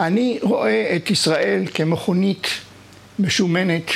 אני 0.00 0.38
רואה 0.42 0.96
את 0.96 1.10
ישראל 1.10 1.64
כמכונית 1.74 2.46
משומנת, 3.18 3.90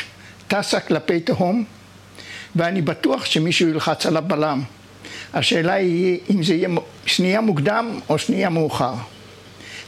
טסה 0.48 0.80
כלפי 0.80 1.20
תהום, 1.20 1.64
ואני 2.56 2.82
בטוח 2.82 3.24
שמישהו 3.24 3.68
ילחץ 3.68 4.06
על 4.06 4.16
הבלם. 4.16 4.62
השאלה 5.34 5.72
היא 5.72 6.18
אם 6.30 6.42
זה 6.42 6.54
יהיה 6.54 6.68
שנייה 7.06 7.40
מוקדם 7.40 8.00
או 8.08 8.18
שנייה 8.18 8.48
מאוחר. 8.50 8.94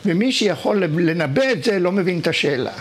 ומי 0.07 0.33
שיכול 0.33 0.85
לנבא 0.85 1.53
את 1.53 1.65
זה 1.65 1.79
לא 1.79 1.93
מבין 1.93 2.19
את 2.19 2.27
השאלה. 2.27 2.73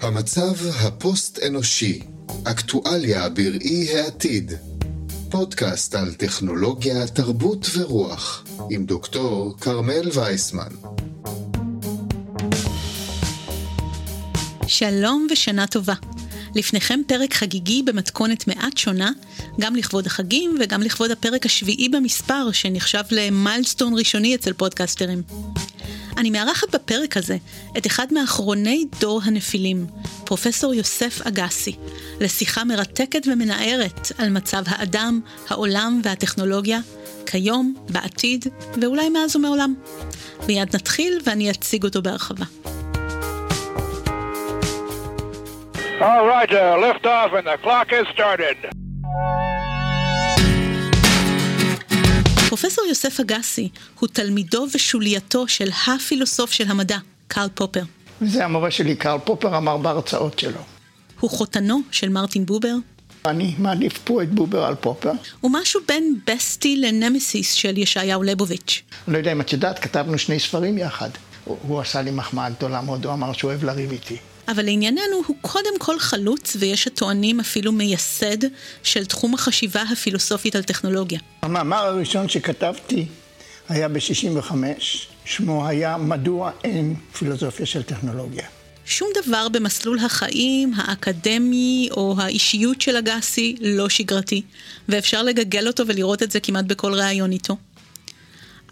המצב 0.00 0.66
הפוסט-אנושי, 0.80 2.00
אקטואליה 2.44 3.28
בראי 3.28 3.98
העתיד. 3.98 4.52
פודקאסט 5.32 5.94
על 5.94 6.14
טכנולוגיה, 6.14 7.06
תרבות 7.06 7.66
ורוח, 7.74 8.44
עם 8.70 8.86
דוקטור 8.86 9.56
כרמל 9.60 10.08
וייסמן. 10.14 10.68
שלום 14.66 15.26
ושנה 15.30 15.66
טובה. 15.66 15.94
לפניכם 16.54 17.00
פרק 17.06 17.34
חגיגי 17.34 17.82
במתכונת 17.82 18.46
מעט 18.48 18.76
שונה, 18.76 19.10
גם 19.60 19.76
לכבוד 19.76 20.06
החגים 20.06 20.56
וגם 20.60 20.82
לכבוד 20.82 21.10
הפרק 21.10 21.46
השביעי 21.46 21.88
במספר, 21.88 22.52
שנחשב 22.52 23.02
למיילסטון 23.10 23.94
ראשוני 23.98 24.34
אצל 24.34 24.52
פודקסטרים. 24.52 25.22
אני 26.16 26.30
מארחת 26.30 26.74
בפרק 26.74 27.16
הזה 27.16 27.36
את 27.78 27.86
אחד 27.86 28.06
מאחרוני 28.12 28.84
דור 29.00 29.20
הנפילים, 29.24 29.86
פרופסור 30.24 30.74
יוסף 30.74 31.26
אגסי, 31.26 31.76
לשיחה 32.20 32.64
מרתקת 32.64 33.26
ומנערת 33.26 34.08
על 34.18 34.30
מצב 34.30 34.62
האדם, 34.66 35.20
העולם 35.48 36.00
והטכנולוגיה, 36.04 36.78
כיום, 37.26 37.74
בעתיד, 37.88 38.46
ואולי 38.82 39.08
מאז 39.08 39.36
ומעולם. 39.36 39.74
מיד 40.48 40.76
נתחיל 40.76 41.20
ואני 41.24 41.50
אציג 41.50 41.84
אותו 41.84 42.02
בהרחבה. 42.02 42.44
All 46.00 46.26
right, 46.26 46.50
uh, 46.50 46.76
lift 46.78 47.06
off 47.06 47.32
and 47.32 47.46
the 47.46 47.56
clock 47.62 47.88
has 47.90 48.08
started. 48.08 48.56
פרופסור 52.52 52.84
יוסף 52.88 53.20
אגסי 53.20 53.68
הוא 54.00 54.08
תלמידו 54.08 54.66
ושולייתו 54.74 55.48
של 55.48 55.68
הפילוסוף 55.86 56.52
של 56.52 56.70
המדע, 56.70 56.98
קרל 57.28 57.48
פופר. 57.54 57.82
וזה 58.22 58.44
המורה 58.44 58.70
שלי, 58.70 58.96
קרל 58.96 59.18
פופר 59.24 59.56
אמר 59.56 59.76
בהרצאות 59.76 60.38
שלו. 60.38 60.60
הוא 61.20 61.30
חותנו 61.30 61.80
של 61.90 62.08
מרטין 62.08 62.46
בובר. 62.46 62.74
אני 63.26 63.54
מעדיף 63.58 63.98
פה 64.04 64.22
את 64.22 64.30
בובר 64.30 64.64
על 64.64 64.74
פופר. 64.74 65.12
הוא 65.40 65.50
משהו 65.54 65.80
בין 65.88 66.18
בסטי 66.26 66.76
לנמסיס 66.76 67.52
של 67.52 67.78
ישעיהו 67.78 68.22
ליבוביץ'. 68.22 68.82
אני 69.08 69.12
לא 69.12 69.18
יודע 69.18 69.32
אם 69.32 69.40
את 69.40 69.52
יודעת, 69.52 69.78
כתבנו 69.78 70.18
שני 70.18 70.40
ספרים 70.40 70.78
יחד. 70.78 71.10
הוא, 71.44 71.56
הוא 71.62 71.80
עשה 71.80 72.02
לי 72.02 72.10
מחמאה 72.10 72.50
גדולה 72.50 72.80
מאוד, 72.80 73.06
הוא 73.06 73.14
אמר 73.14 73.32
שהוא 73.32 73.50
אוהב 73.50 73.64
לריב 73.64 73.90
איתי. 73.90 74.16
אבל 74.48 74.64
לענייננו 74.64 75.22
הוא 75.26 75.36
קודם 75.40 75.78
כל 75.78 75.98
חלוץ, 75.98 76.56
ויש 76.58 76.86
הטוענים 76.86 77.40
אפילו 77.40 77.72
מייסד, 77.72 78.36
של 78.82 79.04
תחום 79.04 79.34
החשיבה 79.34 79.82
הפילוסופית 79.82 80.56
על 80.56 80.62
טכנולוגיה. 80.62 81.20
המאמר 81.42 81.76
הראשון 81.76 82.28
שכתבתי 82.28 83.06
היה 83.68 83.88
ב-65, 83.88 84.52
שמו 85.24 85.66
היה 85.68 85.96
מדוע 85.96 86.50
אין 86.64 86.94
פילוסופיה 87.18 87.66
של 87.66 87.82
טכנולוגיה. 87.82 88.44
שום 88.84 89.08
דבר 89.24 89.48
במסלול 89.48 89.98
החיים, 89.98 90.72
האקדמי 90.76 91.88
או 91.90 92.14
האישיות 92.18 92.80
של 92.80 92.96
אגסי 92.96 93.56
לא 93.60 93.88
שגרתי, 93.88 94.42
ואפשר 94.88 95.22
לגגל 95.22 95.66
אותו 95.66 95.86
ולראות 95.86 96.22
את 96.22 96.30
זה 96.30 96.40
כמעט 96.40 96.64
בכל 96.64 96.94
ראיון 96.94 97.32
איתו. 97.32 97.56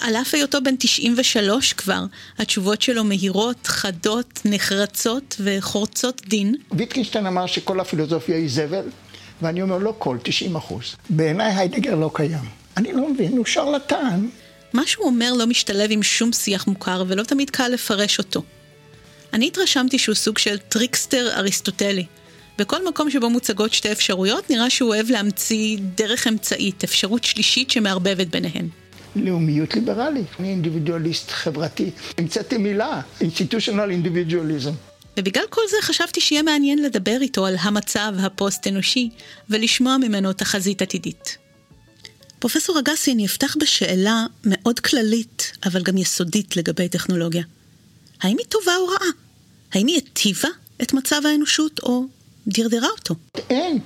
על 0.01 0.17
אף 0.17 0.34
היותו 0.34 0.59
בן 0.62 0.75
93 0.79 1.73
כבר, 1.73 2.05
התשובות 2.39 2.83
שלו 2.83 3.05
מהירות, 3.05 3.67
חדות, 3.67 4.41
נחרצות 4.45 5.37
וחורצות 5.45 6.23
דין. 6.29 6.55
ויטקינשטיין 6.73 7.27
אמר 7.27 7.47
שכל 7.47 7.80
הפילוסופיה 7.80 8.36
היא 8.36 8.51
זבל, 8.51 8.85
ואני 9.42 9.63
אומר 9.63 9.79
לא 9.79 9.95
כל, 9.98 10.17
90 10.23 10.57
אחוז. 10.57 10.97
בעיניי 11.11 11.52
היידגר 11.52 11.95
לא 11.95 12.11
קיים. 12.14 12.45
אני 12.77 12.92
לא 12.92 13.08
מבין, 13.08 13.36
הוא 13.36 13.47
שרלטן. 13.47 14.27
מה 14.73 14.83
שהוא 14.86 15.07
אומר 15.07 15.33
לא 15.33 15.47
משתלב 15.47 15.91
עם 15.91 16.03
שום 16.03 16.33
שיח 16.33 16.67
מוכר, 16.67 17.05
ולא 17.08 17.23
תמיד 17.23 17.51
קל 17.51 17.69
לפרש 17.69 18.19
אותו. 18.19 18.42
אני 19.33 19.47
התרשמתי 19.47 19.98
שהוא 19.98 20.14
סוג 20.14 20.39
של 20.39 20.58
trickster 20.58 21.29
אריסטוטלי. 21.36 22.07
בכל 22.58 22.89
מקום 22.89 23.11
שבו 23.11 23.30
מוצגות 23.30 23.73
שתי 23.73 23.92
אפשרויות, 23.92 24.51
נראה 24.51 24.70
שהוא 24.70 24.89
אוהב 24.89 25.11
להמציא 25.11 25.79
דרך 25.95 26.27
אמצעית, 26.27 26.85
אפשרות 26.85 27.24
שלישית 27.24 27.70
שמערבבת 27.70 28.27
ביניהן. 28.27 28.69
לאומיות 29.17 29.75
ליברלית. 29.75 30.27
אני 30.41 30.48
אינדיבידואליסט 30.48 31.31
חברתי. 31.31 31.91
המצאתי 32.19 32.57
מילה, 32.57 33.01
institutional 33.21 33.91
individualism. 34.05 34.73
ובגלל 35.17 35.45
כל 35.51 35.61
זה 35.71 35.77
חשבתי 35.83 36.21
שיהיה 36.21 36.43
מעניין 36.43 36.83
לדבר 36.83 37.19
איתו 37.21 37.47
על 37.47 37.57
המצב 37.61 38.13
הפוסט-אנושי 38.19 39.11
ולשמוע 39.48 39.97
ממנו 39.97 40.33
תחזית 40.33 40.83
עתידית. 40.83 41.39
פרופסור 42.39 42.79
אגסי, 42.79 43.13
אני 43.13 43.27
אפתח 43.27 43.57
בשאלה 43.61 44.27
מאוד 44.45 44.81
כללית, 44.81 45.53
אבל 45.67 45.83
גם 45.83 45.97
יסודית 45.97 46.57
לגבי 46.57 46.89
טכנולוגיה. 46.89 47.42
האם 48.23 48.37
היא 48.39 48.47
טובה 48.47 48.77
או 48.77 48.87
רעה? 48.87 49.11
האם 49.73 49.87
היא 49.87 49.95
היטיבה 49.95 50.48
את 50.83 50.92
מצב 50.92 51.21
האנושות 51.25 51.81
או 51.83 52.05
דרדרה 52.47 52.89
אותו? 52.89 53.15
אין 53.51 53.79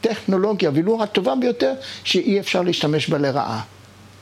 טכנולוגיה, 0.00 0.70
ולו 0.74 1.02
הטובה 1.02 1.34
ביותר, 1.34 1.72
שאי 2.04 2.40
אפשר 2.40 2.62
להשתמש 2.62 3.08
בה 3.08 3.18
לרעה. 3.18 3.62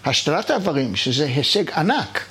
השתלת 0.05 0.51
האיברים, 0.51 0.97
שזה 0.97 1.27
הישג 1.27 1.71
ענק, 1.71 2.25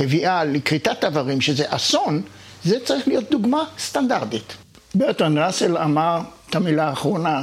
הביאה 0.00 0.44
לכריתת 0.44 1.04
איברים, 1.04 1.40
שזה 1.40 1.64
אסון, 1.68 2.22
זה 2.64 2.76
צריך 2.84 3.08
להיות 3.08 3.30
דוגמה 3.30 3.64
סטנדרטית. 3.78 4.56
ברטון 4.94 5.38
ראסל 5.38 5.78
אמר 5.78 6.20
את 6.50 6.54
המילה 6.54 6.88
האחרונה, 6.88 7.42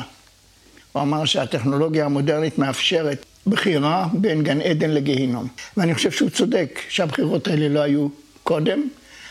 הוא 0.92 1.02
אמר 1.02 1.26
שהטכנולוגיה 1.26 2.06
המודרנית 2.06 2.58
מאפשרת 2.58 3.26
בחירה 3.48 4.08
בין 4.14 4.44
גן 4.44 4.62
עדן 4.62 4.90
לגיהינום. 4.90 5.48
ואני 5.78 5.96
חושב 5.96 6.12
שהוא 6.12 6.30
צודק 6.30 6.80
שהבחירות 6.90 7.48
האלה 7.48 7.70
לא 7.70 7.80
היו 7.80 8.08
קודם. 8.44 8.88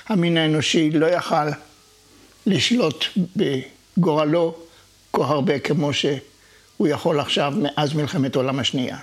המין 0.08 0.36
האנושי 0.36 0.90
לא 0.90 1.06
יכל 1.06 1.48
לשלוט 2.46 3.04
בגורלו 3.36 4.54
כה 5.12 5.24
הרבה 5.24 5.58
כמו 5.58 5.92
שהוא 5.92 6.88
יכול 6.88 7.20
עכשיו 7.20 7.52
מאז 7.56 7.94
מלחמת 7.94 8.36
העולם 8.36 8.58
השנייה. 8.58 8.96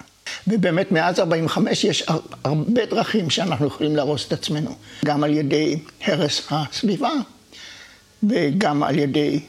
ובאמת 0.48 0.92
מאז 0.92 1.20
45 1.20 1.84
יש 1.84 2.04
הרבה 2.44 2.86
דרכים 2.86 3.30
שאנחנו 3.30 3.68
יכולים 3.68 3.96
להרוס 3.96 4.28
את 4.28 4.34
עצמנו, 4.34 4.76
גם 5.06 5.24
על 5.24 5.34
ידי 5.34 5.80
הרס 6.04 6.42
הסביבה 6.50 7.12
וגם 8.30 8.84
על 8.84 9.00
ידי 9.00 9.40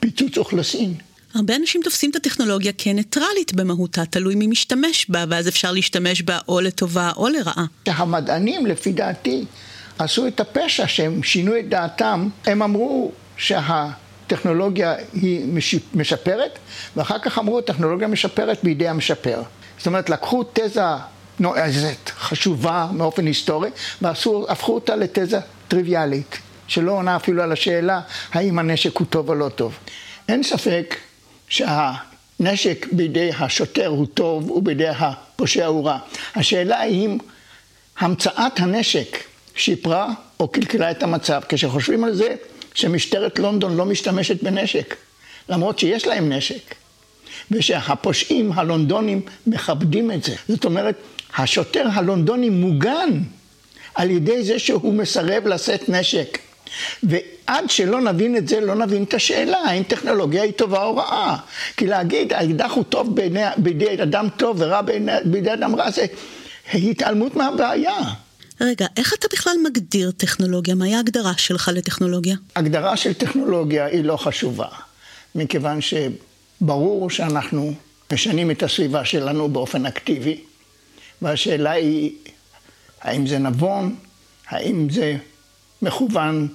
פיצוץ 0.00 0.38
אוכלוסין. 0.38 0.94
הרבה 1.34 1.56
אנשים 1.56 1.80
תופסים 1.84 2.10
את 2.10 2.16
הטכנולוגיה 2.16 2.72
כניטרלית 2.78 3.54
במהותה, 3.54 4.04
תלוי 4.04 4.34
מי 4.34 4.46
משתמש 4.46 5.06
בה, 5.08 5.24
ואז 5.28 5.48
אפשר 5.48 5.72
להשתמש 5.72 6.22
בה 6.22 6.38
או 6.48 6.60
לטובה 6.60 7.10
או 7.16 7.28
לרעה. 7.28 7.64
המדענים, 7.86 8.66
לפי 8.66 8.92
דעתי, 8.92 9.44
עשו 9.98 10.26
את 10.26 10.40
הפשע 10.40 10.86
שהם 10.86 11.22
שינו 11.22 11.58
את 11.58 11.68
דעתם, 11.68 12.28
הם 12.46 12.62
אמרו 12.62 13.12
שהטכנולוגיה 13.36 14.94
היא 15.12 15.46
משפרת, 15.94 16.58
ואחר 16.96 17.18
כך 17.18 17.38
אמרו, 17.38 17.58
הטכנולוגיה 17.58 18.08
משפרת 18.08 18.58
בידי 18.62 18.88
המשפר. 18.88 19.42
זאת 19.82 19.86
אומרת, 19.86 20.10
לקחו 20.10 20.44
תזה 20.52 20.82
נועזת, 21.40 22.10
חשובה 22.18 22.88
מאופן 22.92 23.26
היסטורי, 23.26 23.70
והפכו 24.02 24.74
אותה 24.74 24.96
לתזה 24.96 25.38
טריוויאלית, 25.68 26.38
שלא 26.68 26.92
עונה 26.92 27.16
אפילו 27.16 27.42
על 27.42 27.52
השאלה 27.52 28.00
האם 28.32 28.58
הנשק 28.58 28.96
הוא 28.96 29.06
טוב 29.06 29.28
או 29.28 29.34
לא 29.34 29.48
טוב. 29.48 29.78
אין 30.28 30.42
ספק 30.42 30.96
שהנשק 31.48 32.86
בידי 32.92 33.30
השוטר 33.38 33.86
הוא 33.86 34.06
טוב 34.14 34.50
ובידי 34.50 34.88
הפושע 34.88 35.66
הוא 35.66 35.86
רע. 35.86 35.98
השאלה 36.34 36.80
היא 36.80 37.06
אם 37.06 37.18
המצאת 37.98 38.60
הנשק 38.60 39.24
שיפרה 39.54 40.08
או 40.40 40.48
קלקלה 40.48 40.90
את 40.90 41.02
המצב. 41.02 41.40
כשחושבים 41.48 42.04
על 42.04 42.14
זה 42.14 42.34
שמשטרת 42.74 43.38
לונדון 43.38 43.76
לא 43.76 43.84
משתמשת 43.84 44.42
בנשק, 44.42 44.96
למרות 45.48 45.78
שיש 45.78 46.06
להם 46.06 46.32
נשק. 46.32 46.81
ושהפושעים 47.52 48.52
הלונדונים 48.52 49.20
מכבדים 49.46 50.10
את 50.10 50.24
זה. 50.24 50.34
זאת 50.48 50.64
אומרת, 50.64 50.96
השוטר 51.36 51.86
הלונדוני 51.92 52.50
מוגן 52.50 53.20
על 53.94 54.10
ידי 54.10 54.44
זה 54.44 54.58
שהוא 54.58 54.94
מסרב 54.94 55.46
לשאת 55.46 55.88
נשק. 55.88 56.38
ועד 57.02 57.70
שלא 57.70 58.00
נבין 58.00 58.36
את 58.36 58.48
זה, 58.48 58.60
לא 58.60 58.74
נבין 58.74 59.02
את 59.02 59.14
השאלה, 59.14 59.58
האם 59.58 59.82
טכנולוגיה 59.82 60.42
היא 60.42 60.52
טובה 60.52 60.84
או 60.84 60.96
רעה. 60.96 61.36
כי 61.76 61.86
להגיד, 61.86 62.32
האקדח 62.32 62.70
הוא 62.70 62.84
טוב 62.84 63.16
בידי, 63.16 63.42
בידי 63.56 64.02
אדם 64.02 64.28
טוב 64.36 64.56
ורע 64.60 64.82
בידי, 64.82 65.12
בידי 65.24 65.52
אדם 65.52 65.76
רע, 65.76 65.90
זה 65.90 66.06
התעלמות 66.74 67.36
מהבעיה. 67.36 67.98
רגע, 68.60 68.86
איך 68.96 69.14
אתה 69.14 69.26
בכלל 69.32 69.52
מגדיר 69.64 70.10
טכנולוגיה? 70.10 70.74
מהי 70.74 70.94
ההגדרה 70.94 71.32
שלך 71.36 71.70
לטכנולוגיה? 71.74 72.36
הגדרה 72.56 72.96
של 72.96 73.12
טכנולוגיה 73.12 73.84
היא 73.84 74.04
לא 74.04 74.16
חשובה, 74.16 74.66
מכיוון 75.34 75.80
שברור 76.62 77.10
שאנחנו 77.10 77.72
משנים 78.12 78.50
את 78.50 78.62
הסביבה 78.62 79.04
שלנו 79.04 79.48
באופן 79.48 79.86
אקטיבי, 79.86 80.40
והשאלה 81.22 81.70
היא, 81.70 82.12
האם 83.00 83.26
זה 83.26 83.38
נבון? 83.38 83.94
האם 84.48 84.90
זה 84.90 85.16
מכוון 85.82 86.48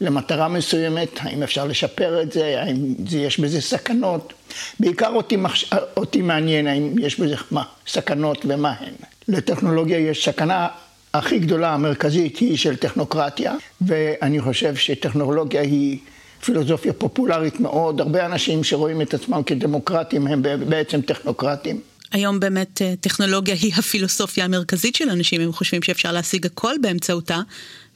למטרה 0.00 0.48
מסוימת? 0.48 1.08
האם 1.20 1.42
אפשר 1.42 1.64
לשפר 1.64 2.22
את 2.22 2.32
זה? 2.32 2.62
האם 2.62 2.94
זה, 3.08 3.18
יש 3.18 3.40
בזה 3.40 3.60
סכנות? 3.60 4.32
בעיקר 4.80 5.10
אותי, 5.10 5.36
מחש... 5.36 5.70
אותי 5.96 6.22
מעניין 6.22 6.66
האם 6.66 6.98
יש 6.98 7.20
בזה 7.20 7.36
מה, 7.50 7.64
סכנות 7.86 8.38
ומה 8.44 8.74
הן. 8.80 8.94
לטכנולוגיה 9.28 9.98
יש 9.98 10.24
סכנה 10.24 10.68
הכי 11.14 11.38
גדולה, 11.38 11.74
המרכזית, 11.74 12.38
היא 12.38 12.56
של 12.56 12.76
טכנוקרטיה, 12.76 13.54
ואני 13.80 14.40
חושב 14.40 14.76
שטכנולוגיה 14.76 15.60
היא 15.60 15.98
פילוסופיה 16.46 16.92
פופולרית 16.92 17.60
מאוד. 17.60 18.00
הרבה 18.00 18.26
אנשים 18.26 18.64
שרואים 18.64 19.02
את 19.02 19.14
עצמם 19.14 19.42
כדמוקרטים 19.42 20.26
הם 20.26 20.42
בעצם 20.68 21.00
טכנוקרטים. 21.00 21.80
היום 22.12 22.40
באמת 22.40 22.82
אה, 22.82 22.94
טכנולוגיה 23.00 23.54
היא 23.54 23.72
הפילוסופיה 23.76 24.44
המרכזית 24.44 24.94
של 24.94 25.10
אנשים, 25.10 25.40
הם 25.40 25.52
חושבים 25.52 25.82
שאפשר 25.82 26.12
להשיג 26.12 26.46
הכל 26.46 26.74
באמצעותה, 26.80 27.40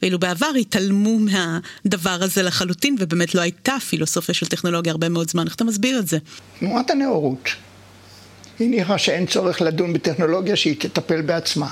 ואילו 0.01 0.19
בעבר 0.19 0.51
התעלמו 0.59 1.19
מהדבר 1.19 2.17
הזה 2.23 2.43
לחלוטין, 2.43 2.95
ובאמת 2.99 3.35
לא 3.35 3.41
הייתה 3.41 3.75
פילוסופיה 3.89 4.35
של 4.35 4.45
טכנולוגיה 4.45 4.91
הרבה 4.91 5.09
מאוד 5.09 5.29
זמן. 5.29 5.45
איך 5.45 5.55
אתה 5.55 5.63
מסביר 5.63 5.99
את 5.99 6.07
זה? 6.07 6.17
תנועת 6.59 6.89
הנאורות 6.89 7.49
הניחה 8.59 8.97
שאין 8.97 9.25
צורך 9.25 9.61
לדון 9.61 9.93
בטכנולוגיה 9.93 10.55
שהיא 10.55 10.75
תטפל 10.79 11.21
בעצמה. 11.21 11.67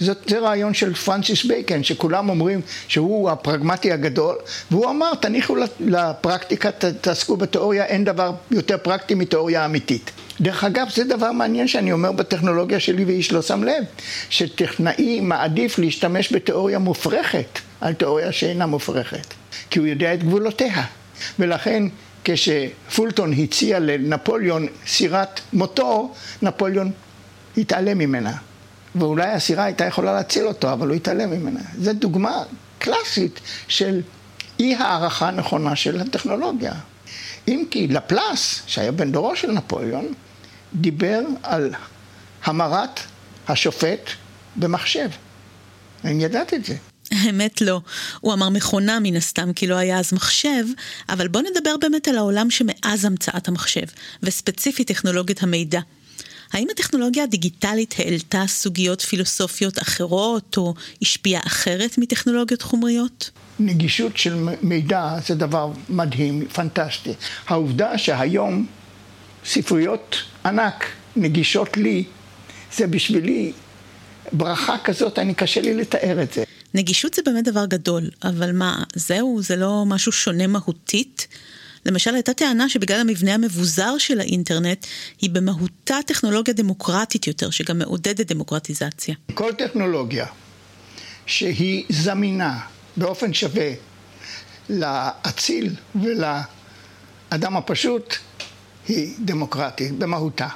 זאת, 0.00 0.18
זה 0.26 0.38
רעיון 0.38 0.74
של 0.74 0.94
פרנסיס 0.94 1.44
בייקן, 1.44 1.82
שכולם 1.82 2.28
אומרים 2.28 2.60
שהוא 2.88 3.30
הפרגמטי 3.30 3.92
הגדול, 3.92 4.36
והוא 4.70 4.90
אמר, 4.90 5.14
תניחו 5.14 5.56
לפרקטיקה, 5.80 6.70
תעסקו 7.00 7.36
בתיאוריה, 7.36 7.84
אין 7.84 8.04
דבר 8.04 8.32
יותר 8.50 8.78
פרקטי 8.82 9.14
מתיאוריה 9.14 9.64
אמיתית. 9.64 10.10
דרך 10.40 10.64
אגב, 10.64 10.86
זה 10.94 11.04
דבר 11.04 11.32
מעניין 11.32 11.68
שאני 11.68 11.92
אומר 11.92 12.12
בטכנולוגיה 12.12 12.80
שלי 12.80 13.04
ואיש 13.04 13.32
לא 13.32 13.42
שם 13.42 13.64
לב, 13.64 13.84
שטכנאי 14.30 15.20
מעדיף 15.20 15.78
להשתמש 15.78 16.32
בתיאוריה 16.32 16.78
מופרכת 16.78 17.58
על 17.80 17.92
תיאוריה 17.92 18.32
שאינה 18.32 18.66
מופרכת, 18.66 19.34
כי 19.70 19.78
הוא 19.78 19.86
יודע 19.86 20.14
את 20.14 20.22
גבולותיה. 20.22 20.84
ולכן 21.38 21.82
כשפולטון 22.24 23.32
הציע 23.32 23.78
לנפוליאון 23.78 24.66
סירת 24.86 25.40
מוטור, 25.52 26.14
נפוליאון 26.42 26.90
התעלם 27.56 27.98
ממנה. 27.98 28.32
ואולי 28.94 29.30
הסירה 29.30 29.64
הייתה 29.64 29.84
יכולה 29.84 30.12
להציל 30.12 30.46
אותו, 30.46 30.72
אבל 30.72 30.88
הוא 30.88 30.96
התעלם 30.96 31.30
ממנה. 31.30 31.60
זו 31.78 31.92
דוגמה 31.92 32.42
קלאסית 32.78 33.40
של 33.68 34.00
אי 34.60 34.74
הערכה 34.74 35.30
נכונה 35.30 35.76
של 35.76 36.00
הטכנולוגיה. 36.00 36.72
אם 37.48 37.64
כי 37.70 37.86
לפלס, 37.86 38.62
שהיה 38.66 38.92
בן 38.92 39.12
דורו 39.12 39.36
של 39.36 39.50
נפוליאון, 39.50 40.06
דיבר 40.74 41.20
על 41.42 41.74
המרת 42.44 43.00
השופט 43.48 44.10
במחשב. 44.56 45.08
האם 46.04 46.20
ידעת 46.20 46.54
את 46.54 46.64
זה? 46.64 46.74
האמת 47.10 47.60
לא. 47.60 47.80
הוא 48.20 48.32
אמר 48.32 48.48
מכונה 48.48 48.98
מן 49.00 49.16
הסתם, 49.16 49.52
כי 49.52 49.66
לא 49.66 49.74
היה 49.74 49.98
אז 49.98 50.12
מחשב, 50.12 50.64
אבל 51.08 51.28
בוא 51.28 51.40
נדבר 51.40 51.76
באמת 51.80 52.08
על 52.08 52.18
העולם 52.18 52.50
שמאז 52.50 53.04
המצאת 53.04 53.48
המחשב, 53.48 53.86
וספציפית 54.22 54.88
טכנולוגיית 54.88 55.42
המידע. 55.42 55.80
האם 56.54 56.66
הטכנולוגיה 56.70 57.22
הדיגיטלית 57.22 57.94
העלתה 57.98 58.44
סוגיות 58.46 59.00
פילוסופיות 59.00 59.78
אחרות, 59.78 60.56
או 60.56 60.74
השפיעה 61.02 61.42
אחרת 61.46 61.98
מטכנולוגיות 61.98 62.62
חומריות? 62.62 63.30
נגישות 63.58 64.16
של 64.16 64.48
מידע 64.62 65.16
זה 65.26 65.34
דבר 65.34 65.72
מדהים, 65.88 66.46
פנטסטי. 66.48 67.12
העובדה 67.46 67.98
שהיום 67.98 68.66
ספריות 69.44 70.16
ענק 70.44 70.84
נגישות 71.16 71.76
לי, 71.76 72.04
זה 72.76 72.86
בשבילי 72.86 73.52
ברכה 74.32 74.76
כזאת, 74.84 75.18
אני 75.18 75.34
קשה 75.34 75.60
לי 75.60 75.74
לתאר 75.74 76.22
את 76.22 76.32
זה. 76.32 76.44
נגישות 76.74 77.14
זה 77.14 77.22
באמת 77.26 77.44
דבר 77.44 77.66
גדול, 77.66 78.10
אבל 78.24 78.52
מה, 78.52 78.82
זהו, 78.94 79.38
זה 79.42 79.56
לא 79.56 79.84
משהו 79.86 80.12
שונה 80.12 80.46
מהותית? 80.46 81.26
למשל, 81.86 82.14
הייתה 82.14 82.34
טענה 82.34 82.68
שבגלל 82.68 83.00
המבנה 83.00 83.34
המבוזר 83.34 83.98
של 83.98 84.20
האינטרנט, 84.20 84.86
היא 85.20 85.30
במהותה 85.30 85.96
טכנולוגיה 86.06 86.54
דמוקרטית 86.54 87.26
יותר, 87.26 87.50
שגם 87.50 87.78
מעודדת 87.78 88.32
דמוקרטיזציה. 88.32 89.14
כל 89.34 89.52
טכנולוגיה 89.52 90.26
שהיא 91.26 91.84
זמינה 91.88 92.60
באופן 92.96 93.34
שווה 93.34 93.72
לאציל 94.70 95.74
ולאדם 96.02 97.56
הפשוט, 97.56 98.14
היא 98.88 99.14
דמוקרטית 99.18 99.92
במהותה. 99.92 100.48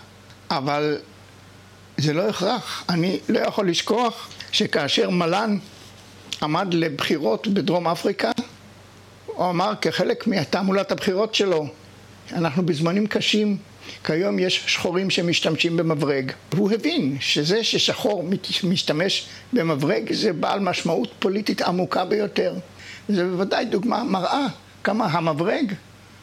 אבל 0.51 0.99
זה 1.99 2.13
לא 2.13 2.29
הכרח. 2.29 2.85
אני 2.89 3.19
לא 3.29 3.39
יכול 3.39 3.71
לשכוח 3.71 4.29
שכאשר 4.53 5.11
מלן 5.11 5.59
עמד 6.43 6.75
לבחירות 6.75 7.49
בדרום 7.49 7.89
אפריקה, 7.89 8.31
הוא 9.39 9.51
אמר 9.51 9.73
כחלק 9.81 10.27
מתעמולת 10.27 10.93
הבחירות 10.93 11.35
שלו, 11.35 11.67
אנחנו 12.33 12.67
בזמנים 12.67 13.07
קשים, 13.07 13.57
כיום 14.05 14.39
יש 14.39 14.65
שחורים 14.67 15.11
שמשתמשים 15.11 15.77
במברג. 15.77 16.33
והוא 16.53 16.71
הבין 16.73 17.17
שזה 17.21 17.65
ששחור 17.65 18.31
משתמש 18.65 19.27
במברג 19.53 20.13
זה 20.13 20.33
בעל 20.33 20.61
משמעות 20.61 21.13
פוליטית 21.19 21.63
עמוקה 21.63 22.05
ביותר. 22.05 22.55
זה 23.09 23.25
בוודאי 23.25 23.65
דוגמה 23.65 24.05
מראה 24.05 24.47
כמה 24.85 25.07
המברג 25.07 25.73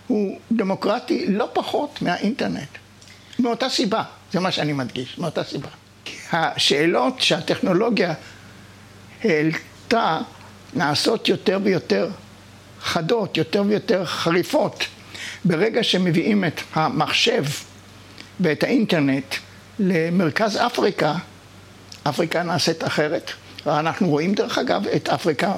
הוא 0.08 0.40
דמוקרטי 0.52 1.26
לא 1.28 1.50
פחות 1.54 2.02
מהאינטרנט. 2.02 2.70
מאותה 3.40 3.70
סיבה, 3.70 4.04
זה 4.32 4.40
מה 4.40 4.52
שאני 4.52 4.74
מדגיש, 4.74 5.18
מאותה 5.18 5.44
סיבה. 5.44 5.70
השאלות 6.32 7.22
שהטכנולוגיה 7.22 8.14
העלתה 9.24 10.20
נעשות 10.74 11.28
יותר 11.28 11.60
ויותר 11.64 12.10
חדות, 12.86 13.38
יותר 13.38 13.64
ויותר 13.68 14.06
חריפות. 14.06 14.86
ברגע 15.46 15.84
שמביאים 15.84 16.46
את 16.46 16.62
המחשב 16.74 17.44
ואת 18.40 18.64
האינטרנט 18.64 19.36
למרכז 19.80 20.58
אפריקה, 20.58 21.16
אפריקה 22.04 22.44
נעשית 22.44 22.84
אחרת. 22.84 23.32
אנחנו 23.68 24.10
רואים 24.10 24.34
דרך 24.34 24.58
אגב 24.58 24.88
את 24.88 25.10
אפריקה 25.10 25.54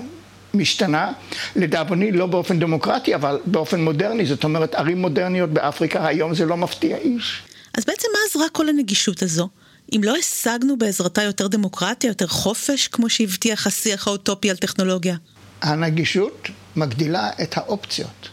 משתנה, 0.54 1.12
לדאבוני 1.56 2.12
לא 2.12 2.26
באופן 2.26 2.60
דמוקרטי, 2.60 3.16
אבל 3.16 3.40
באופן 3.46 3.84
מודרני, 3.84 4.26
זאת 4.26 4.44
אומרת 4.44 4.76
ערים 4.76 5.02
מודרניות 5.02 5.50
באפריקה 5.50 6.08
היום 6.08 6.34
זה 6.34 6.46
לא 6.46 6.58
מפתיע 6.58 6.98
איש. 6.98 7.42
אז 7.78 7.86
בעצם 7.86 8.08
מה 8.14 8.20
עזרה 8.30 8.50
כל 8.52 8.70
הנגישות 8.70 9.22
הזו? 9.22 9.50
אם 9.96 10.02
לא 10.04 10.16
השגנו 10.16 10.78
בעזרתה 10.78 11.24
יותר 11.24 11.48
דמוקרטיה, 11.48 12.08
יותר 12.08 12.28
חופש, 12.28 12.88
כמו 12.88 13.10
שהבטיח 13.10 13.68
השיח 13.68 14.08
האוטופי 14.08 14.50
על 14.50 14.58
טכנולוגיה? 14.58 15.16
הנגישות 15.62 16.50
מגדילה 16.78 17.30
את 17.42 17.58
האופציות. 17.58 18.30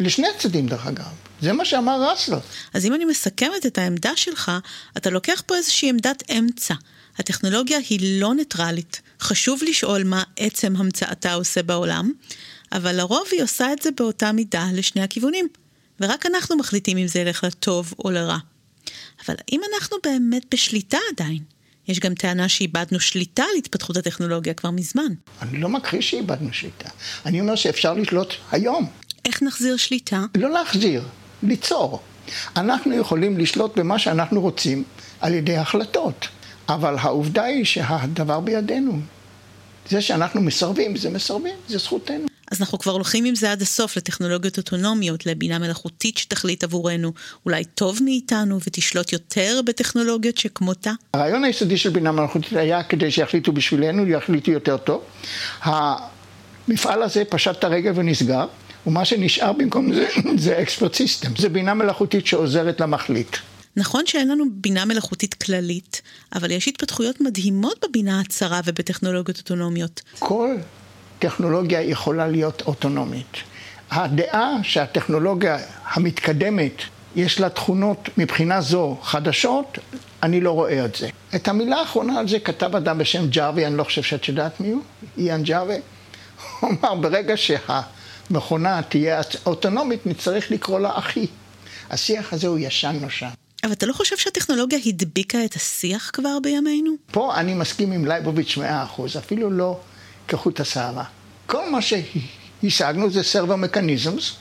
לשני 0.00 0.26
הצדדים 0.28 0.66
דרך 0.66 0.86
אגב. 0.86 1.04
זה 1.40 1.52
מה 1.52 1.64
שאמר 1.64 2.10
רסלו. 2.10 2.38
אז 2.74 2.86
אם 2.86 2.94
אני 2.94 3.04
מסכמת 3.04 3.66
את 3.66 3.78
העמדה 3.78 4.12
שלך, 4.16 4.52
אתה 4.96 5.10
לוקח 5.10 5.42
פה 5.46 5.56
איזושהי 5.56 5.88
עמדת 5.88 6.30
אמצע. 6.30 6.74
הטכנולוגיה 7.18 7.78
היא 7.88 8.20
לא 8.20 8.34
ניטרלית. 8.34 9.02
חשוב 9.20 9.60
לשאול 9.62 10.04
מה 10.04 10.22
עצם 10.36 10.76
המצאתה 10.76 11.34
עושה 11.34 11.62
בעולם, 11.62 12.12
אבל 12.72 12.96
לרוב 12.96 13.26
היא 13.32 13.42
עושה 13.42 13.72
את 13.72 13.82
זה 13.82 13.90
באותה 13.96 14.32
מידה 14.32 14.66
לשני 14.72 15.02
הכיוונים. 15.02 15.48
ורק 16.00 16.26
אנחנו 16.26 16.56
מחליטים 16.56 16.98
אם 16.98 17.06
זה 17.06 17.20
ילך 17.20 17.44
לטוב 17.44 17.94
או 18.04 18.10
לרע. 18.10 18.38
אבל 19.26 19.34
האם 19.48 19.60
אנחנו 19.74 19.96
באמת 20.04 20.42
בשליטה 20.54 20.98
עדיין? 21.12 21.53
יש 21.88 22.00
גם 22.00 22.14
טענה 22.14 22.48
שאיבדנו 22.48 23.00
שליטה 23.00 23.42
על 23.42 23.58
התפתחות 23.58 23.96
הטכנולוגיה 23.96 24.54
כבר 24.54 24.70
מזמן. 24.70 25.12
אני 25.42 25.60
לא 25.60 25.68
מכחיש 25.68 26.10
שאיבדנו 26.10 26.52
שליטה. 26.52 26.88
אני 27.26 27.40
אומר 27.40 27.54
שאפשר 27.54 27.94
לשלוט 27.94 28.34
היום. 28.52 28.86
איך 29.24 29.42
נחזיר 29.42 29.76
שליטה? 29.76 30.24
לא 30.34 30.50
להחזיר, 30.50 31.04
ליצור. 31.42 32.00
אנחנו 32.56 32.94
יכולים 32.94 33.38
לשלוט 33.38 33.78
במה 33.78 33.98
שאנחנו 33.98 34.40
רוצים 34.40 34.84
על 35.20 35.34
ידי 35.34 35.56
החלטות, 35.56 36.28
אבל 36.68 36.96
העובדה 36.98 37.44
היא 37.44 37.64
שהדבר 37.64 38.40
בידינו. 38.40 39.00
זה 39.88 40.02
שאנחנו 40.02 40.40
מסרבים, 40.40 40.96
זה 40.96 41.10
מסרבים, 41.10 41.54
זה 41.68 41.78
זכותנו. 41.78 42.26
אז 42.52 42.60
אנחנו 42.60 42.78
כבר 42.78 42.92
הולכים 42.92 43.24
עם 43.24 43.34
זה 43.34 43.52
עד 43.52 43.62
הסוף 43.62 43.96
לטכנולוגיות 43.96 44.58
אוטונומיות, 44.58 45.26
לבינה 45.26 45.58
מלאכותית 45.58 46.18
שתחליט 46.18 46.64
עבורנו 46.64 47.12
אולי 47.46 47.64
טוב 47.64 47.98
מאיתנו 48.04 48.58
ותשלוט 48.66 49.12
יותר 49.12 49.60
בטכנולוגיות 49.64 50.38
שכמותה. 50.38 50.92
הרעיון 51.14 51.44
היסודי 51.44 51.76
של 51.76 51.90
בינה 51.90 52.12
מלאכותית 52.12 52.52
היה 52.52 52.82
כדי 52.82 53.10
שיחליטו 53.10 53.52
בשבילנו, 53.52 54.06
יחליטו 54.06 54.50
יותר 54.50 54.76
טוב. 54.76 55.02
המפעל 55.62 57.02
הזה 57.02 57.24
פשט 57.24 57.58
את 57.58 57.64
הרגל 57.64 57.92
ונסגר, 57.94 58.46
ומה 58.86 59.04
שנשאר 59.04 59.52
במקום 59.52 59.94
זה, 59.94 60.06
זה 60.44 60.62
אקספרט 60.62 60.94
סיסטם. 60.94 61.36
זה 61.38 61.48
בינה 61.48 61.74
מלאכותית 61.74 62.26
שעוזרת 62.26 62.80
למחליט. 62.80 63.36
נכון 63.76 64.06
שאין 64.06 64.28
לנו 64.28 64.44
בינה 64.50 64.84
מלאכותית 64.84 65.34
כללית, 65.34 66.02
אבל 66.34 66.50
יש 66.50 66.68
התפתחויות 66.68 67.20
מדהימות 67.20 67.84
בבינה 67.88 68.20
הצרה 68.20 68.60
ובטכנולוגיות 68.64 69.38
אוטונומיות. 69.38 70.02
כל 70.18 70.56
טכנולוגיה 71.24 71.82
יכולה 71.82 72.26
להיות 72.26 72.62
אוטונומית. 72.66 73.36
הדעה 73.90 74.52
שהטכנולוגיה 74.62 75.58
המתקדמת 75.92 76.82
יש 77.16 77.40
לה 77.40 77.48
תכונות 77.48 78.08
מבחינה 78.18 78.60
זו 78.60 78.96
חדשות, 79.02 79.78
אני 80.22 80.40
לא 80.40 80.50
רואה 80.50 80.84
את 80.84 80.94
זה. 80.94 81.08
את 81.34 81.48
המילה 81.48 81.76
האחרונה 81.76 82.18
על 82.18 82.28
זה 82.28 82.38
כתב 82.38 82.76
אדם 82.76 82.98
בשם 82.98 83.26
ג'ארווי, 83.28 83.66
אני 83.66 83.76
לא 83.76 83.84
חושב 83.84 84.02
שאת 84.02 84.28
יודעת 84.28 84.60
מי 84.60 84.70
הוא, 84.70 84.82
איאן 85.18 85.42
ג'ארווי. 85.42 85.76
הוא 86.60 86.70
אמר, 86.70 86.94
ברגע 86.94 87.34
שהמכונה 87.36 88.82
תהיה 88.82 89.20
אוטונומית, 89.46 90.06
נצטרך 90.06 90.50
לקרוא 90.50 90.80
לה 90.80 90.98
אחי. 90.98 91.26
השיח 91.90 92.32
הזה 92.32 92.46
הוא 92.46 92.58
ישן 92.58 92.96
נושן. 93.00 93.28
אבל 93.64 93.72
אתה 93.72 93.86
לא 93.86 93.92
חושב 93.92 94.16
שהטכנולוגיה 94.16 94.78
הדביקה 94.86 95.44
את 95.44 95.54
השיח 95.56 96.10
כבר 96.12 96.38
בימינו? 96.42 96.92
פה 97.10 97.34
אני 97.34 97.54
מסכים 97.54 97.92
עם 97.92 98.04
לייבוביץ' 98.04 98.56
מאה 98.56 98.82
אחוז, 98.82 99.16
אפילו 99.16 99.50
לא 99.50 99.80
כחוט 100.28 100.60
השערה. 100.60 101.04
כל 101.46 101.70
מה 101.70 101.78
שהשגנו 101.82 103.10
זה 103.10 103.22
סרבר 103.22 103.56
מקניזמס, 103.56 104.32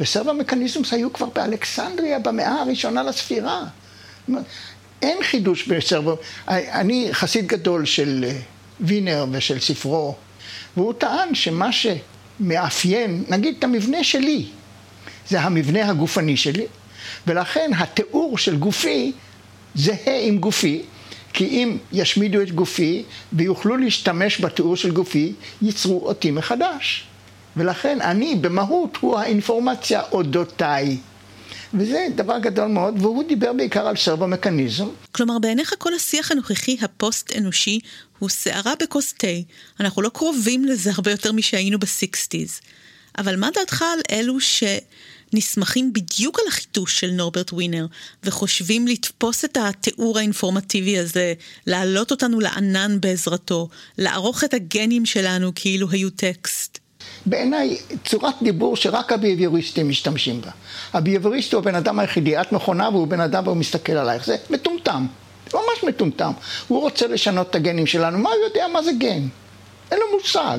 וסרבר 0.00 0.32
מקניזמס 0.32 0.92
היו 0.92 1.12
כבר 1.12 1.26
באלכסנדריה 1.26 2.18
במאה 2.18 2.60
הראשונה 2.60 3.02
לספירה. 3.02 3.62
אין 5.02 5.18
חידוש 5.22 5.68
בסרבר. 5.68 6.14
אני 6.48 7.08
חסיד 7.12 7.46
גדול 7.46 7.84
של 7.84 8.24
אה, 8.28 8.36
וינר 8.80 9.26
ושל 9.32 9.60
ספרו, 9.60 10.14
והוא 10.76 10.92
טען 10.92 11.34
שמה 11.34 11.70
שמאפיין, 11.72 13.24
נגיד 13.28 13.54
את 13.58 13.64
המבנה 13.64 14.04
שלי, 14.04 14.46
זה 15.28 15.40
המבנה 15.40 15.90
הגופני 15.90 16.36
שלי, 16.36 16.66
ולכן 17.26 17.70
התיאור 17.76 18.38
של 18.38 18.56
גופי 18.56 19.12
זהה 19.74 20.20
עם 20.20 20.38
גופי, 20.38 20.82
כי 21.34 21.44
אם 21.44 21.78
ישמידו 21.92 22.42
את 22.42 22.52
גופי 22.52 23.02
ויוכלו 23.32 23.76
להשתמש 23.76 24.40
בתיאור 24.40 24.76
של 24.76 24.90
גופי, 24.90 25.32
ייצרו 25.62 26.06
אותי 26.06 26.30
מחדש. 26.30 27.04
ולכן 27.56 28.00
אני 28.00 28.34
במהות 28.40 28.98
הוא 29.00 29.18
האינפורמציה 29.18 30.02
אודותיי. 30.12 30.98
וזה 31.74 32.06
דבר 32.14 32.38
גדול 32.38 32.68
מאוד, 32.68 33.02
והוא 33.02 33.24
דיבר 33.28 33.52
בעיקר 33.52 33.86
על 33.86 33.96
סרבו 33.96 34.26
מקניזם. 34.26 34.88
כלומר, 35.12 35.38
בעיניך 35.38 35.74
כל 35.78 35.94
השיח 35.94 36.30
הנוכחי 36.30 36.76
הפוסט-אנושי 36.82 37.78
הוא 38.18 38.28
סערה 38.28 38.72
בכוס 38.82 39.12
תה. 39.12 39.26
אנחנו 39.80 40.02
לא 40.02 40.08
קרובים 40.08 40.64
לזה 40.64 40.90
הרבה 40.94 41.10
יותר 41.10 41.32
משהיינו 41.32 41.78
בסיקסטיז. 41.78 42.60
אבל 43.18 43.36
מה 43.36 43.48
דעתך 43.54 43.82
על 43.82 44.00
אלו 44.10 44.40
שנסמכים 45.34 45.92
בדיוק 45.92 46.38
על 46.38 46.44
החיתוש 46.48 47.00
של 47.00 47.10
נורברט 47.10 47.52
ווינר, 47.52 47.86
וחושבים 48.24 48.86
לתפוס 48.86 49.44
את 49.44 49.58
התיאור 49.60 50.18
האינפורמטיבי 50.18 50.98
הזה, 50.98 51.34
להעלות 51.66 52.10
אותנו 52.10 52.40
לענן 52.40 53.00
בעזרתו, 53.00 53.68
לערוך 53.98 54.44
את 54.44 54.54
הגנים 54.54 55.06
שלנו 55.06 55.52
כאילו 55.54 55.90
היו 55.90 56.10
טקסט? 56.10 56.78
בעיניי 57.26 57.78
צורת 58.04 58.34
דיבור 58.42 58.76
שרק 58.76 59.12
הביהביוריסטים 59.12 59.88
משתמשים 59.88 60.40
בה. 60.40 60.50
הביהביוריסט 60.92 61.52
הוא 61.52 61.58
הבן 61.58 61.74
אדם 61.74 61.98
היחידי, 61.98 62.40
את 62.40 62.52
מכונה 62.52 62.88
והוא 62.88 63.06
בן 63.06 63.20
אדם 63.20 63.46
והוא 63.46 63.56
מסתכל 63.56 63.92
עלייך, 63.92 64.26
זה 64.26 64.36
מטומטם, 64.50 65.06
ממש 65.54 65.84
מטומטם. 65.88 66.32
הוא 66.68 66.80
רוצה 66.80 67.06
לשנות 67.06 67.50
את 67.50 67.54
הגנים 67.54 67.86
שלנו, 67.86 68.18
מה 68.18 68.30
הוא 68.30 68.44
יודע 68.44 68.66
מה 68.72 68.82
זה 68.82 68.90
גן? 68.98 69.28
אין 69.90 69.98
לו 69.98 70.06
מושג. 70.18 70.58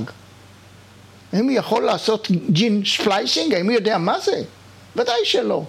האם 1.34 1.44
הוא 1.44 1.52
יכול 1.52 1.84
לעשות 1.84 2.28
gene 2.50 2.84
splicing? 2.86 3.54
האם 3.54 3.66
הוא 3.66 3.74
יודע 3.74 3.98
מה 3.98 4.20
זה? 4.20 4.44
ודאי 4.96 5.16
שלא. 5.24 5.64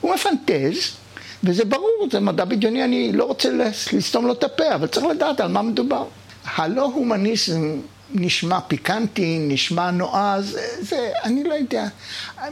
הוא 0.00 0.14
מפנטז, 0.14 0.96
וזה 1.44 1.64
ברור, 1.64 2.08
זה 2.12 2.20
מדע 2.20 2.44
בדיוני, 2.44 2.84
אני 2.84 3.12
לא 3.12 3.24
רוצה 3.24 3.48
לסתום 3.92 4.26
לו 4.26 4.32
את 4.32 4.44
הפה, 4.44 4.74
אבל 4.74 4.86
צריך 4.86 5.06
לדעת 5.06 5.40
על 5.40 5.48
מה 5.48 5.62
מדובר. 5.62 6.04
הלא 6.44 6.84
הומניזם 6.84 7.80
נשמע 8.14 8.60
פיקנטי, 8.60 9.38
נשמע 9.40 9.90
נועז, 9.90 10.58
זה, 10.80 11.10
אני 11.24 11.44
לא 11.44 11.54
יודע. 11.54 11.86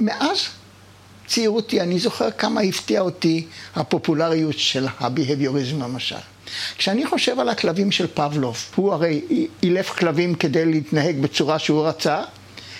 מאז 0.00 0.48
צעירותי, 1.26 1.80
אני 1.80 1.98
זוכר 1.98 2.30
כמה 2.30 2.60
הפתיע 2.60 3.00
אותי 3.00 3.46
הפופולריות 3.76 4.58
של 4.58 4.86
הביהביוריזם 5.00 5.82
למשל. 5.82 6.16
כשאני 6.78 7.06
חושב 7.06 7.40
על 7.40 7.48
הכלבים 7.48 7.92
של 7.92 8.06
פבלוב, 8.14 8.56
הוא 8.74 8.92
הרי 8.92 9.20
אילף 9.62 9.90
כלבים 9.90 10.34
כדי 10.34 10.64
להתנהג 10.64 11.20
בצורה 11.20 11.58
שהוא 11.58 11.86
רצה, 11.86 12.22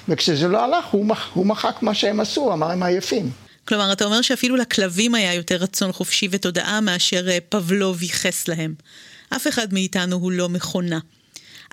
וכשזה 0.09 0.49
לא 0.49 0.65
הלך, 0.65 0.85
הוא, 0.91 1.07
מח, 1.07 1.31
הוא 1.35 1.47
מחק 1.47 1.77
מה 1.83 1.95
שהם 1.95 2.21
עשו, 2.21 2.53
אמר 2.53 2.71
הם 2.71 2.83
עייפים. 2.83 3.31
כלומר, 3.69 3.93
אתה 3.93 4.05
אומר 4.05 4.23
שאפילו 4.23 4.57
לכלבים 4.57 5.15
היה 5.15 5.35
יותר 5.35 5.57
רצון 5.57 5.93
חופשי 5.93 6.29
ותודעה 6.31 6.81
מאשר 6.81 7.29
אה, 7.29 7.39
פבלוב 7.49 8.03
ייחס 8.03 8.49
להם. 8.49 8.75
אף 9.37 9.49
אחד 9.49 9.75
מאיתנו 9.75 10.17
הוא 10.17 10.33
לא 10.33 10.49
מכונה. 10.49 10.99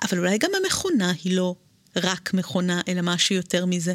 אבל 0.02 0.18
אולי 0.18 0.38
גם 0.38 0.50
המכונה 0.64 1.12
היא 1.24 1.36
לא 1.36 1.54
רק 1.96 2.34
מכונה, 2.34 2.80
אלא 2.88 3.00
משהו 3.02 3.34
יותר 3.34 3.66
מזה. 3.66 3.94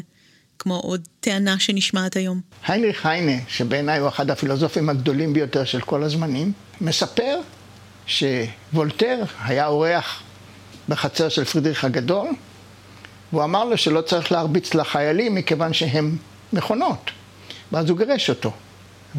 כמו 0.58 0.76
עוד 0.76 1.08
טענה 1.20 1.58
שנשמעת 1.58 2.16
היום. 2.16 2.40
היינריך 2.66 3.06
היינה, 3.06 3.32
שבעיניי 3.48 3.98
הוא 3.98 4.08
אחד 4.08 4.30
הפילוסופים 4.30 4.88
הגדולים 4.88 5.32
ביותר 5.32 5.64
של 5.64 5.80
כל 5.80 6.02
הזמנים, 6.02 6.52
מספר 6.80 7.40
שוולטר 8.06 9.22
היה 9.44 9.66
אורח 9.66 10.22
בחצר 10.88 11.28
של 11.28 11.44
פרידריך 11.44 11.84
הגדול, 11.84 12.28
והוא 13.32 13.44
אמר 13.44 13.64
לו 13.64 13.76
שלא 13.76 14.00
צריך 14.00 14.32
להרביץ 14.32 14.74
לחיילים 14.74 15.34
מכיוון 15.34 15.72
שהם 15.72 16.16
מכונות, 16.52 17.10
ואז 17.72 17.90
הוא 17.90 17.98
גירש 17.98 18.30
אותו. 18.30 18.52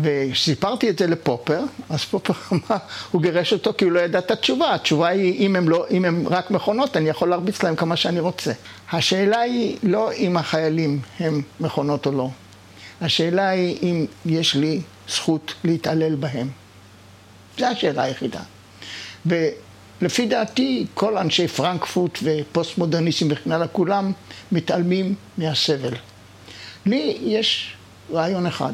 וסיפרתי 0.01 0.89
את 0.89 0.97
זה 0.97 1.07
לפופר, 1.07 1.59
אז 1.89 2.03
פופר 2.03 2.33
אמר, 2.51 2.77
הוא 3.11 3.21
גירש 3.21 3.53
אותו 3.53 3.73
כי 3.77 3.85
הוא 3.85 3.91
לא 3.91 3.99
ידע 3.99 4.19
את 4.19 4.31
התשובה. 4.31 4.73
התשובה 4.73 5.07
היא, 5.07 5.45
אם 5.45 5.55
הם, 5.55 5.69
לא, 5.69 5.85
אם 5.91 6.05
הם 6.05 6.27
רק 6.27 6.51
מכונות, 6.51 6.97
אני 6.97 7.09
יכול 7.09 7.29
להרביץ 7.29 7.63
להם 7.63 7.75
כמה 7.75 7.95
שאני 7.95 8.19
רוצה. 8.19 8.51
השאלה 8.91 9.39
היא 9.39 9.77
לא 9.83 10.11
אם 10.13 10.37
החיילים 10.37 10.99
הם 11.19 11.41
מכונות 11.59 12.05
או 12.05 12.11
לא. 12.11 12.29
השאלה 13.01 13.49
היא 13.49 13.77
אם 13.83 14.05
יש 14.25 14.55
לי 14.55 14.81
זכות 15.09 15.53
להתעלל 15.63 16.15
בהם. 16.15 16.49
זו 17.57 17.65
השאלה 17.65 18.03
היחידה. 18.03 18.41
ולפי 20.01 20.27
דעתי, 20.27 20.85
כל 20.93 21.17
אנשי 21.17 21.47
פרנקפורט 21.47 22.19
ופוסט-מודרניסטים 22.23 23.27
וכן 23.31 23.51
הלאה, 23.51 23.67
כולם 23.67 24.11
מתעלמים 24.51 25.15
מהסבל. 25.37 25.93
לי 26.85 27.17
יש 27.21 27.73
רעיון 28.11 28.45
אחד. 28.45 28.73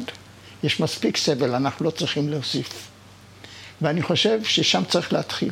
יש 0.62 0.80
מספיק 0.80 1.16
סבל, 1.16 1.54
אנחנו 1.54 1.84
לא 1.84 1.90
צריכים 1.90 2.28
להוסיף. 2.28 2.88
ואני 3.82 4.02
חושב 4.02 4.44
ששם 4.44 4.82
צריך 4.88 5.12
להתחיל. 5.12 5.50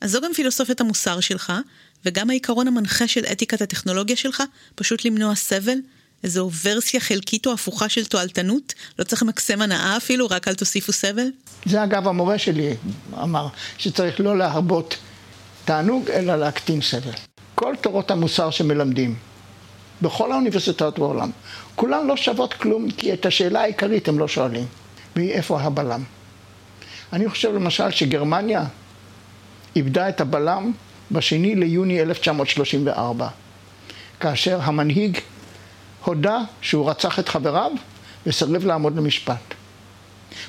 אז 0.00 0.10
זו 0.12 0.20
גם 0.20 0.32
פילוסופיית 0.32 0.80
המוסר 0.80 1.20
שלך, 1.20 1.52
וגם 2.04 2.30
העיקרון 2.30 2.68
המנחה 2.68 3.08
של 3.08 3.24
אתיקת 3.32 3.62
הטכנולוגיה 3.62 4.16
שלך, 4.16 4.42
פשוט 4.74 5.04
למנוע 5.04 5.34
סבל? 5.34 5.78
איזו 6.24 6.50
ורסיה 6.64 7.00
חלקית 7.00 7.46
או 7.46 7.52
הפוכה 7.52 7.88
של 7.88 8.04
תועלתנות? 8.04 8.74
לא 8.98 9.04
צריך 9.04 9.22
למקסם 9.22 9.62
הנאה 9.62 9.96
אפילו, 9.96 10.26
רק 10.26 10.48
אל 10.48 10.54
תוסיפו 10.54 10.92
סבל? 10.92 11.26
זה 11.66 11.84
אגב 11.84 12.08
המורה 12.08 12.38
שלי 12.38 12.74
אמר, 13.22 13.48
שצריך 13.78 14.20
לא 14.20 14.38
להרבות 14.38 14.96
תענוג, 15.68 16.10
אלא 16.10 16.36
להקטין 16.36 16.80
סבל. 16.80 17.12
כל 17.54 17.74
תורות 17.80 18.10
המוסר 18.10 18.50
שמלמדים, 18.50 19.14
בכל 20.02 20.32
האוניברסיטאות 20.32 20.98
בעולם. 20.98 21.30
כולן 21.74 22.06
לא 22.06 22.16
שוות 22.16 22.54
כלום, 22.54 22.90
כי 22.90 23.12
את 23.12 23.26
השאלה 23.26 23.60
העיקרית 23.60 24.08
הם 24.08 24.18
לא 24.18 24.28
שואלים, 24.28 24.66
והיא 25.16 25.32
איפה 25.32 25.60
הבלם. 25.60 26.02
אני 27.12 27.28
חושב 27.28 27.54
למשל 27.54 27.90
שגרמניה 27.90 28.64
איבדה 29.76 30.08
את 30.08 30.20
הבלם 30.20 30.72
בשני 31.10 31.54
ליוני 31.54 32.02
1934, 32.02 33.28
כאשר 34.20 34.58
המנהיג 34.62 35.18
הודה 36.04 36.38
שהוא 36.60 36.90
רצח 36.90 37.18
את 37.18 37.28
חבריו 37.28 37.72
וסירב 38.26 38.66
לעמוד 38.66 38.96
למשפט. 38.96 39.54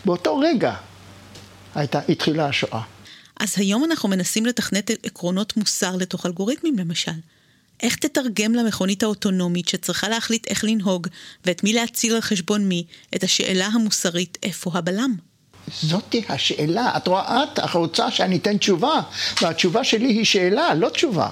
באותו 0.06 0.38
רגע 0.38 0.74
הייתה, 1.76 2.00
התחילה 2.10 2.46
השואה. 2.46 2.82
אז 3.40 3.54
היום 3.58 3.84
אנחנו 3.84 4.10
מנסים 4.10 4.46
לתכנת 4.46 4.92
עקרונות 5.04 5.58
מוסר 5.58 5.96
לתוך 5.96 6.26
אלגוריתמים 6.26 6.80
למשל. 6.80 7.12
איך 7.84 7.96
תתרגם 7.96 8.54
למכונית 8.54 9.04
האוטונומית 9.04 9.68
שצריכה 9.68 10.10
להחליט 10.10 10.48
איך 10.48 10.64
לנהוג 10.64 11.08
ואת 11.46 11.64
מי 11.64 11.74
להציל 11.74 12.16
על 12.16 12.22
חשבון 12.22 12.68
מי 12.68 12.86
את 13.16 13.24
השאלה 13.24 13.68
המוסרית 13.68 14.38
איפה 14.44 14.72
הבלם? 14.74 15.29
זאתי 15.82 16.22
השאלה. 16.30 16.92
את 16.98 17.08
רואה, 17.08 17.44
את 17.44 17.60
רוצה 17.74 18.12
שאני 18.12 18.38
אתן 18.38 18.58
תשובה, 18.58 19.02
והתשובה 19.42 19.84
שלי 19.84 20.08
היא 20.08 20.26
שאלה, 20.26 20.74
לא 20.74 20.90
תשובה. 20.90 21.30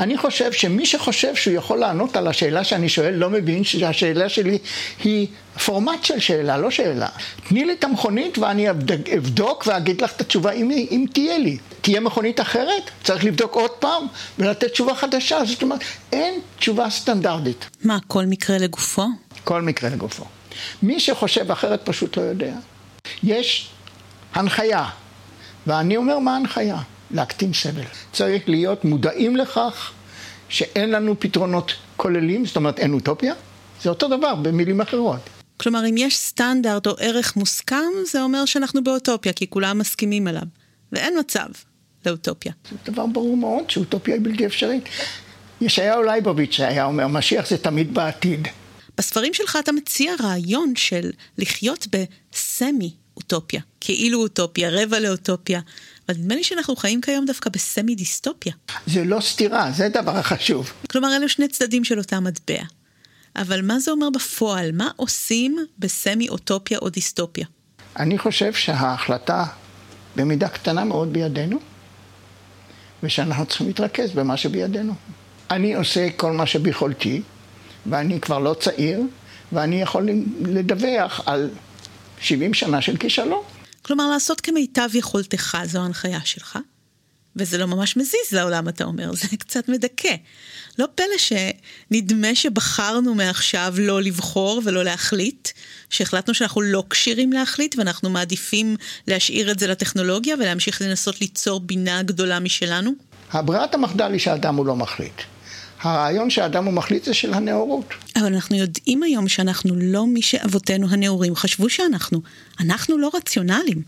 אני 0.00 0.18
חושב 0.18 0.52
שמי 0.52 0.86
שחושב 0.86 1.34
שהוא 1.34 1.54
יכול 1.54 1.78
לענות 1.78 2.16
על 2.16 2.28
השאלה 2.28 2.64
שאני 2.64 2.88
שואל, 2.88 3.14
לא 3.14 3.30
מבין 3.30 3.64
שהשאלה 3.64 4.28
שלי 4.28 4.58
היא 5.04 5.26
פורמט 5.64 6.04
של 6.04 6.20
שאלה, 6.20 6.58
לא 6.58 6.70
שאלה. 6.70 7.08
תני 7.48 7.64
לי 7.64 7.72
את 7.72 7.84
המכונית 7.84 8.38
ואני 8.38 8.70
אבדוק 8.70 9.64
ואגיד 9.66 10.02
לך 10.02 10.12
את 10.16 10.20
התשובה 10.20 10.52
אם, 10.52 10.70
אם 10.70 11.06
תהיה 11.12 11.38
לי. 11.38 11.58
תהיה 11.80 12.00
מכונית 12.00 12.40
אחרת, 12.40 12.90
צריך 13.04 13.24
לבדוק 13.24 13.54
עוד 13.54 13.70
פעם 13.70 14.06
ולתת 14.38 14.72
תשובה 14.72 14.94
חדשה. 14.94 15.38
זאת 15.46 15.62
אומרת, 15.62 15.80
אין 16.12 16.40
תשובה 16.58 16.90
סטנדרטית. 16.90 17.70
מה, 17.84 17.98
כל 18.06 18.26
מקרה 18.26 18.58
לגופו? 18.58 19.06
כל 19.44 19.62
מקרה 19.62 19.90
לגופו. 19.90 20.24
מי 20.82 21.00
שחושב 21.00 21.50
אחרת 21.50 21.80
פשוט 21.84 22.16
לא 22.16 22.22
יודע. 22.22 22.52
יש 23.22 23.68
הנחיה, 24.34 24.88
ואני 25.66 25.96
אומר 25.96 26.18
מה 26.18 26.34
ההנחיה? 26.34 26.78
להקטין 27.10 27.52
סבל. 27.52 27.82
צריך 28.12 28.48
להיות 28.48 28.84
מודעים 28.84 29.36
לכך 29.36 29.92
שאין 30.48 30.90
לנו 30.90 31.20
פתרונות 31.20 31.72
כוללים, 31.96 32.46
זאת 32.46 32.56
אומרת 32.56 32.78
אין 32.78 32.92
אוטופיה, 32.92 33.34
זה 33.82 33.90
אותו 33.90 34.08
דבר 34.08 34.34
במילים 34.34 34.80
אחרות. 34.80 35.20
כלומר, 35.56 35.86
אם 35.86 35.94
יש 35.98 36.16
סטנדרט 36.16 36.86
או 36.86 36.92
ערך 36.98 37.36
מוסכם, 37.36 37.90
זה 38.06 38.22
אומר 38.22 38.44
שאנחנו 38.44 38.84
באוטופיה, 38.84 39.32
כי 39.32 39.50
כולם 39.50 39.78
מסכימים 39.78 40.26
עליו. 40.26 40.42
ואין 40.92 41.18
מצב 41.20 41.46
לאוטופיה. 42.06 42.52
זה 42.70 42.92
דבר 42.92 43.06
ברור 43.06 43.36
מאוד 43.36 43.70
שאוטופיה 43.70 44.14
היא 44.14 44.22
בלתי 44.24 44.46
אפשרית. 44.46 44.84
ישעיהו 45.60 46.02
לייבוביץ' 46.02 46.60
היה 46.60 46.84
אומר, 46.84 47.06
משיח 47.06 47.48
זה 47.48 47.58
תמיד 47.58 47.94
בעתיד. 47.94 48.48
בספרים 48.98 49.34
שלך 49.34 49.58
אתה 49.60 49.72
מציע 49.72 50.12
רעיון 50.22 50.72
של 50.76 51.10
לחיות 51.38 51.86
בסמי 51.86 52.94
אוטופיה, 53.20 53.60
כאילו 53.80 54.22
אוטופיה, 54.22 54.70
רבע 54.72 55.00
לאוטופיה. 55.00 55.60
אבל 56.08 56.18
נדמה 56.18 56.34
לי 56.34 56.44
שאנחנו 56.44 56.76
חיים 56.76 57.00
כיום 57.00 57.24
דווקא 57.24 57.50
בסמי 57.50 57.94
דיסטופיה. 57.94 58.52
זה 58.86 59.04
לא 59.04 59.20
סתירה, 59.20 59.72
זה 59.72 59.86
הדבר 59.86 60.16
החשוב. 60.16 60.72
כלומר, 60.90 61.16
אלו 61.16 61.28
שני 61.28 61.48
צדדים 61.48 61.84
של 61.84 61.98
אותה 61.98 62.20
מטבע. 62.20 62.62
אבל 63.36 63.62
מה 63.62 63.78
זה 63.78 63.90
אומר 63.90 64.10
בפועל? 64.10 64.72
מה 64.72 64.88
עושים 64.96 65.56
בסמי 65.78 66.28
אוטופיה 66.28 66.78
או 66.78 66.88
דיסטופיה? 66.88 67.46
אני 67.96 68.18
חושב 68.18 68.52
שההחלטה 68.52 69.44
במידה 70.16 70.48
קטנה 70.48 70.84
מאוד 70.84 71.12
בידינו, 71.12 71.58
ושאנחנו 73.02 73.46
צריכים 73.46 73.66
להתרכז 73.66 74.10
במה 74.10 74.36
שבידינו. 74.36 74.94
אני 75.50 75.74
עושה 75.74 76.10
כל 76.16 76.32
מה 76.32 76.46
שביכולתי, 76.46 77.22
ואני 77.86 78.20
כבר 78.20 78.38
לא 78.38 78.56
צעיר, 78.60 79.02
ואני 79.52 79.82
יכול 79.82 80.08
לדווח 80.40 81.20
על 81.26 81.50
70 82.20 82.54
שנה 82.54 82.80
של 82.80 82.96
כישלון. 82.96 83.42
כלומר, 83.82 84.10
לעשות 84.10 84.40
כמיטב 84.40 84.88
יכולתך, 84.94 85.58
זו 85.64 85.80
ההנחיה 85.80 86.20
שלך. 86.24 86.58
וזה 87.36 87.58
לא 87.58 87.66
ממש 87.66 87.96
מזיז 87.96 88.32
לעולם, 88.32 88.68
אתה 88.68 88.84
אומר, 88.84 89.14
זה 89.14 89.28
קצת 89.44 89.68
מדכא. 89.68 90.14
לא 90.78 90.86
פלא 90.94 91.18
שנדמה 91.18 92.34
שבחרנו 92.34 93.14
מעכשיו 93.14 93.74
לא 93.78 94.02
לבחור 94.02 94.62
ולא 94.64 94.84
להחליט, 94.84 95.48
שהחלטנו 95.90 96.34
שאנחנו 96.34 96.60
לא 96.60 96.84
כשירים 96.90 97.32
להחליט 97.32 97.74
ואנחנו 97.78 98.10
מעדיפים 98.10 98.76
להשאיר 99.08 99.50
את 99.50 99.58
זה 99.58 99.66
לטכנולוגיה 99.66 100.34
ולהמשיך 100.34 100.82
לנסות 100.82 101.20
ליצור 101.20 101.60
בינה 101.60 102.02
גדולה 102.02 102.40
משלנו? 102.40 102.92
הברירת 103.32 103.74
המחדל 103.74 104.12
היא 104.12 104.20
שהאדם 104.20 104.54
הוא 104.54 104.66
לא 104.66 104.76
מחליט. 104.76 105.22
הרעיון 105.82 106.30
שהאדם 106.30 106.64
הוא 106.64 106.74
מחליט 106.74 107.04
זה 107.04 107.14
של 107.14 107.34
הנאורות. 107.34 107.84
אבל 108.16 108.26
אנחנו 108.26 108.56
יודעים 108.56 109.02
היום 109.02 109.28
שאנחנו 109.28 109.74
לא 109.76 110.06
מי 110.06 110.22
שאבותינו 110.22 110.86
הנאורים 110.90 111.36
חשבו 111.36 111.68
שאנחנו. 111.68 112.20
אנחנו 112.60 112.98
לא 112.98 113.10
רציונליים. 113.14 113.82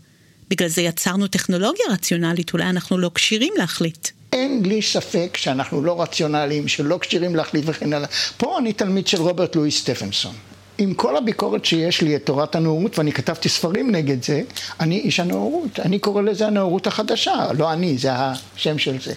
בגלל 0.49 0.67
זה 0.67 0.81
יצרנו 0.81 1.27
טכנולוגיה 1.27 1.85
רציונלית, 1.91 2.53
אולי 2.53 2.65
אנחנו 2.65 2.97
לא 2.97 3.11
כשירים 3.15 3.53
להחליט. 3.57 4.07
אין 4.33 4.65
לי 4.65 4.81
ספק 4.81 5.37
שאנחנו 5.37 5.81
לא 5.81 6.01
רציונליים, 6.01 6.67
שלא 6.67 6.97
כשירים 7.01 7.35
להחליט 7.35 7.63
וכן 7.67 7.93
הלאה. 7.93 8.07
פה 8.37 8.59
אני 8.59 8.73
תלמיד 8.73 9.07
של 9.07 9.21
רוברט 9.21 9.55
לואיס 9.55 9.77
סטפנסון. 9.77 10.35
עם 10.77 10.93
כל 10.93 11.17
הביקורת 11.17 11.65
שיש 11.65 12.01
לי 12.01 12.15
את 12.15 12.25
תורת 12.25 12.55
הנאורות, 12.55 12.97
ואני 12.99 13.11
כתבתי 13.11 13.49
ספרים 13.49 13.91
נגד 13.91 14.23
זה, 14.23 14.41
אני 14.79 14.99
איש 14.99 15.19
הנאורות. 15.19 15.79
אני 15.79 15.99
קורא 15.99 16.21
לזה 16.21 16.47
הנאורות 16.47 16.87
החדשה, 16.87 17.47
לא 17.57 17.73
אני, 17.73 17.97
זה 17.97 18.09
השם 18.13 18.77
של 18.77 19.01
זה. 19.01 19.13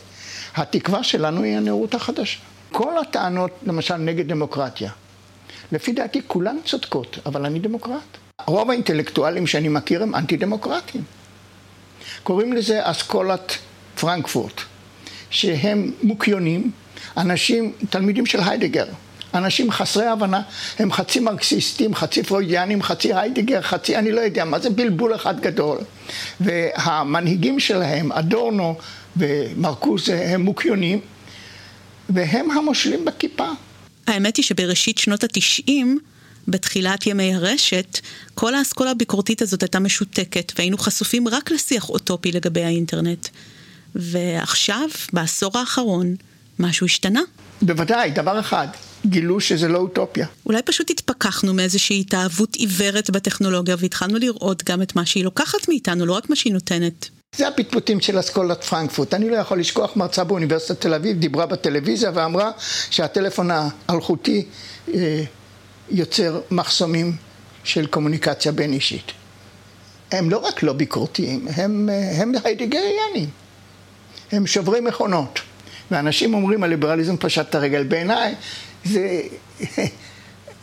התקווה 0.56 1.04
שלנו 1.04 1.42
היא 1.42 1.56
הנאורות 1.56 1.94
החדשה. 1.94 2.38
כל 2.76 2.98
הטענות, 2.98 3.50
למשל, 3.66 3.96
נגד 3.96 4.28
דמוקרטיה, 4.28 4.90
לפי 5.72 5.92
דעתי 5.92 6.20
כולן 6.26 6.56
צודקות, 6.64 7.18
אבל 7.26 7.46
אני 7.46 7.58
דמוקרט. 7.58 8.16
רוב 8.46 8.70
האינטלקטואלים 8.70 9.46
שאני 9.46 9.68
מכיר 9.68 10.02
הם 10.02 10.14
אנטי 10.14 10.36
דמוקרטים. 10.36 11.02
קוראים 12.22 12.52
לזה 12.52 12.80
אסכולת 12.82 13.52
פרנקפורט, 14.00 14.60
שהם 15.30 15.92
מוקיונים, 16.02 16.70
אנשים, 17.16 17.72
תלמידים 17.90 18.26
של 18.26 18.40
היידגר, 18.40 18.86
אנשים 19.34 19.70
חסרי 19.70 20.06
הבנה, 20.06 20.42
הם 20.78 20.92
חצי 20.92 21.20
מרקסיסטים, 21.20 21.94
חצי 21.94 22.22
פרוידיאנים, 22.22 22.82
חצי 22.82 23.14
היידגר, 23.14 23.60
חצי 23.60 23.96
אני 23.96 24.12
לא 24.12 24.20
יודע 24.20 24.44
מה, 24.44 24.58
זה 24.58 24.70
בלבול 24.70 25.14
אחד 25.14 25.40
גדול. 25.40 25.78
והמנהיגים 26.40 27.60
שלהם, 27.60 28.12
אדורנו 28.12 28.74
ומרקוזה, 29.16 30.28
הם 30.28 30.40
מוקיונים, 30.40 31.00
והם 32.08 32.50
המושלים 32.50 33.04
בכיפה. 33.04 33.48
האמת 34.06 34.36
היא 34.36 34.44
שבראשית 34.44 34.98
שנות 34.98 35.24
התשעים, 35.24 35.98
בתחילת 36.48 37.06
ימי 37.06 37.34
הרשת, 37.34 37.98
כל 38.34 38.54
האסכולה 38.54 38.90
הביקורתית 38.90 39.42
הזאת 39.42 39.62
הייתה 39.62 39.78
משותקת, 39.78 40.52
והיינו 40.56 40.78
חשופים 40.78 41.28
רק 41.28 41.50
לשיח 41.50 41.88
אוטופי 41.88 42.32
לגבי 42.32 42.64
האינטרנט. 42.64 43.28
ועכשיו, 43.94 44.88
בעשור 45.12 45.58
האחרון, 45.58 46.14
משהו 46.58 46.86
השתנה. 46.86 47.20
בוודאי, 47.62 48.10
דבר 48.10 48.40
אחד, 48.40 48.68
גילו 49.06 49.40
שזה 49.40 49.68
לא 49.68 49.78
אוטופיה. 49.78 50.26
אולי 50.46 50.62
פשוט 50.62 50.90
התפכחנו 50.90 51.54
מאיזושהי 51.54 52.00
התאהבות 52.00 52.54
עיוורת 52.54 53.10
בטכנולוגיה 53.10 53.76
והתחלנו 53.78 54.18
לראות 54.18 54.64
גם 54.64 54.82
את 54.82 54.96
מה 54.96 55.06
שהיא 55.06 55.24
לוקחת 55.24 55.68
מאיתנו, 55.68 56.06
לא 56.06 56.12
רק 56.12 56.30
מה 56.30 56.36
שהיא 56.36 56.52
נותנת. 56.52 57.08
זה 57.36 57.48
הפטפוטים 57.48 58.00
של 58.00 58.20
אסכולת 58.20 58.64
פרנקפורט. 58.64 59.14
אני 59.14 59.30
לא 59.30 59.36
יכול 59.36 59.60
לשכוח 59.60 59.96
מרצה 59.96 60.24
באוניברסיטת 60.24 60.80
תל 60.80 60.94
אביב, 60.94 61.18
דיברה 61.18 61.46
בטלוויזיה 61.46 62.10
ואמרה 62.14 62.50
שהטלפון 62.90 63.50
האלחוטי 63.88 64.46
אה, 64.94 65.22
יוצר 65.90 66.40
מחסומים 66.50 67.16
של 67.64 67.86
קומוניקציה 67.86 68.52
בין 68.52 68.72
אישית. 68.72 69.12
הם 70.12 70.30
לא 70.30 70.38
רק 70.38 70.62
לא 70.62 70.72
ביקורתיים, 70.72 71.46
הם, 71.56 71.88
אה, 71.92 72.22
הם 72.22 72.32
היידגריאנים. 72.44 73.28
הם 74.32 74.46
שוברי 74.46 74.80
מכונות. 74.80 75.40
ואנשים 75.90 76.34
אומרים 76.34 76.62
הליברליזם 76.62 77.16
פשט 77.16 77.50
את 77.50 77.54
הרגל. 77.54 77.82
בעיניי 77.82 78.34
זה 78.84 79.20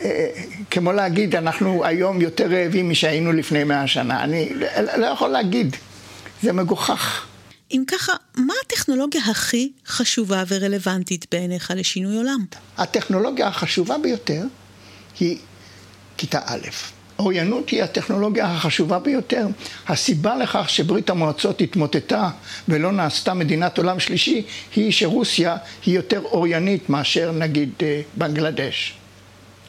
אה, 0.02 0.28
כמו 0.72 0.92
להגיד, 0.92 1.36
אנחנו 1.36 1.86
היום 1.86 2.22
יותר 2.22 2.52
רעבים 2.52 2.90
משהיינו 2.90 3.32
לפני 3.32 3.64
מאה 3.64 3.88
שנה. 3.88 4.24
אני 4.24 4.50
לא 4.98 5.06
יכול 5.06 5.30
להגיד, 5.30 5.76
זה 6.44 6.54
מגוחך. 6.54 7.26
אם 7.72 7.84
ככה, 7.88 8.14
מה 8.36 8.54
הטכנולוגיה 8.66 9.22
הכי 9.32 9.72
חשובה 9.88 10.44
ורלוונטית 10.48 11.26
בעיניך 11.32 11.74
לשינוי 11.76 12.18
עולם? 12.18 12.46
הטכנולוגיה 12.78 13.48
החשובה 13.48 13.98
ביותר 13.98 14.44
היא 15.20 15.38
כיתה 16.18 16.40
א'. 16.46 16.68
אוריינות 17.20 17.70
היא 17.70 17.84
הטכנולוגיה 17.84 18.46
החשובה 18.46 19.00
ביותר. 19.00 19.48
הסיבה 19.88 20.36
לכך 20.36 20.70
שברית 20.70 21.10
המועצות 21.10 21.62
התמוטטה 21.62 22.30
ולא 22.68 22.92
נעשתה 22.92 23.34
מדינת 23.34 23.78
עולם 23.78 24.00
שלישי 24.00 24.46
היא 24.76 24.92
שרוסיה 24.92 25.58
היא 25.86 25.96
יותר 25.96 26.22
אוריינית 26.24 26.90
מאשר 26.90 27.32
נגיד 27.32 27.70
אה, 27.82 28.02
בנגלדש. 28.18 28.94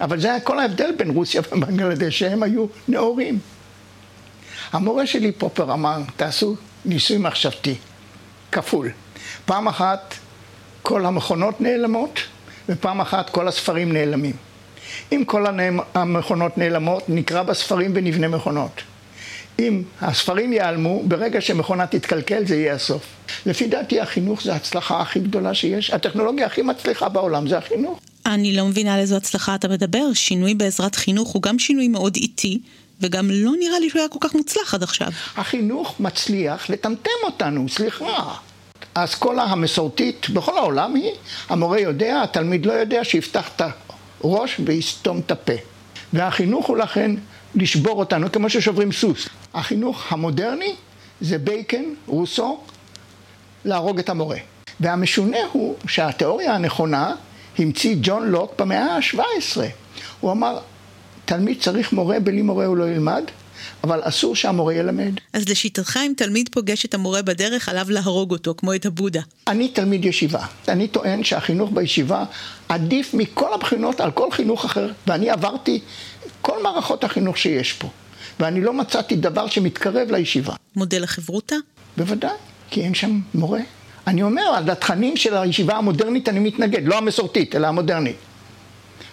אבל 0.01 0.21
זה 0.21 0.31
היה 0.31 0.41
כל 0.41 0.59
ההבדל 0.59 0.91
בין 0.99 1.11
רוסיה 1.11 1.43
ובנגלדש, 1.53 2.19
שהם 2.19 2.43
היו 2.43 2.67
נאורים. 2.89 3.39
המורה 4.73 5.07
שלי 5.07 5.33
פופר 5.33 5.73
אמר, 5.73 5.99
תעשו 6.17 6.57
ניסוי 6.85 7.19
מחשבתי, 7.19 7.75
כפול. 8.53 8.91
פעם 9.45 9.69
אחת 9.69 10.15
כל 10.83 11.07
המכונות 11.07 11.61
נעלמות, 11.61 12.21
ופעם 12.69 13.01
אחת 13.01 13.31
כל 13.31 13.49
הספרים 13.49 13.93
נעלמים. 13.93 14.37
אם 15.13 15.23
כל 15.27 15.45
המכונות 15.95 16.59
נעלמות, 16.59 17.09
נקרא 17.09 17.43
בספרים 17.43 17.93
ונבנה 17.95 18.29
מכונות. 18.29 18.83
אם 19.59 19.83
הספרים 20.01 20.53
ייעלמו, 20.53 21.03
ברגע 21.05 21.41
שמכונה 21.41 21.87
תתקלקל 21.87 22.47
זה 22.47 22.57
יהיה 22.57 22.75
הסוף. 22.75 23.03
לפי 23.47 23.67
דעתי 23.67 24.01
החינוך 24.01 24.43
זה 24.43 24.53
ההצלחה 24.53 25.01
הכי 25.01 25.21
גדולה 25.21 25.55
שיש. 25.55 25.91
הטכנולוגיה 25.91 26.47
הכי 26.47 26.63
מצליחה 26.63 27.09
בעולם 27.09 27.49
זה 27.49 27.59
החינוך. 27.59 28.01
אני 28.27 28.57
לא 28.57 28.65
מבינה 28.65 28.95
על 28.95 29.01
איזו 29.01 29.17
הצלחה 29.17 29.55
אתה 29.55 29.69
מדבר. 29.69 30.13
שינוי 30.15 30.55
בעזרת 30.55 30.95
חינוך 30.95 31.29
הוא 31.29 31.43
גם 31.43 31.59
שינוי 31.59 31.89
מאוד 31.89 32.17
איטי, 32.17 32.59
וגם 33.01 33.31
לא 33.31 33.53
נראה 33.59 33.79
לי 33.79 33.91
שהוא 33.91 34.01
היה 34.01 34.09
כל 34.09 34.19
כך 34.21 34.35
מוצלח 34.35 34.75
עד 34.75 34.83
עכשיו. 34.83 35.09
החינוך 35.37 36.01
מצליח 36.01 36.71
לטמטם 36.71 37.11
אותנו, 37.25 37.69
סליחה. 37.69 38.35
האסכולה 38.95 39.43
המסורתית 39.43 40.31
בכל 40.31 40.59
העולם 40.59 40.95
היא, 40.95 41.11
המורה 41.49 41.81
יודע, 41.81 42.23
התלמיד 42.23 42.67
לא 42.67 42.73
יודע, 42.73 43.05
שיפתח 43.05 43.49
את 43.57 43.63
הראש 44.21 44.61
ויסתום 44.65 45.19
את 45.19 45.31
הפה. 45.31 45.53
והחינוך 46.13 46.67
הוא 46.67 46.77
לכן 46.77 47.11
לשבור 47.55 47.99
אותנו 47.99 48.33
כמו 48.33 48.51
ששוברים 48.51 48.93
סוס. 48.93 49.29
החינוך 49.55 50.13
המודרני 50.13 50.75
זה 51.21 51.39
בייקן, 51.39 51.85
רוסו, 52.07 52.61
להרוג 53.65 53.99
את 53.99 54.09
המורה. 54.09 54.39
והמשונה 54.81 55.39
הוא 55.53 55.75
שהתיאוריה 55.87 56.55
הנכונה 56.55 57.15
המציא 57.59 57.97
ג'ון 58.03 58.29
לוק 58.29 58.61
במאה 58.61 58.97
ה-17. 58.97 59.61
הוא 60.21 60.33
אמר, 60.33 60.59
תלמיד 61.25 61.61
צריך 61.61 61.93
מורה, 61.93 62.21
בלי 62.21 62.43
מורה 62.43 62.67
הוא 62.67 62.77
לא 62.77 62.85
ילמד, 62.85 63.25
אבל 63.85 64.01
אסור 64.03 64.37
שהמורה 64.37 64.75
ילמד. 64.75 65.13
אז 65.33 65.49
לשיטתך, 65.49 65.99
אם 66.07 66.13
תלמיד 66.17 66.49
פוגש 66.53 66.85
את 66.85 66.95
המורה 66.95 67.23
בדרך, 67.23 67.69
עליו 67.69 67.87
להרוג 67.89 68.31
אותו, 68.31 68.55
כמו 68.57 68.75
את 68.75 68.87
הבודה. 68.87 69.21
אני 69.47 69.69
תלמיד 69.69 70.05
ישיבה. 70.05 70.47
אני 70.69 70.89
טוען 70.89 71.25
שהחינוך 71.25 71.71
בישיבה 71.73 72.25
עדיף 72.69 73.15
מכל 73.15 73.55
הבחינות 73.55 74.01
על 74.01 74.11
כל 74.11 74.31
חינוך 74.31 74.65
אחר, 74.65 74.93
ואני 75.07 75.31
עברתי 75.31 75.81
כל 76.41 76.63
מערכות 76.63 77.05
החינוך 77.05 77.39
שיש 77.39 77.73
פה, 77.73 77.89
ואני 78.41 78.61
לא 78.61 78.73
מצאתי 78.73 79.17
דבר 79.17 79.47
שמתקרב 79.47 80.11
לישיבה. 80.11 80.55
מודל 80.77 81.05
החברותה? 81.05 81.57
בוודאי, 81.97 82.31
כי 82.71 82.81
אין 82.83 82.95
שם 82.95 83.21
מורה. 83.35 83.61
אני 84.07 84.23
אומר, 84.23 84.43
על 84.43 84.71
התכנים 84.71 85.17
של 85.17 85.37
הישיבה 85.37 85.77
המודרנית 85.77 86.29
אני 86.29 86.41
מתנגד, 86.41 86.89
לא 86.89 86.99
המסורתית, 86.99 87.57
אלא 87.57 87.67
המודרנית. 87.67 88.17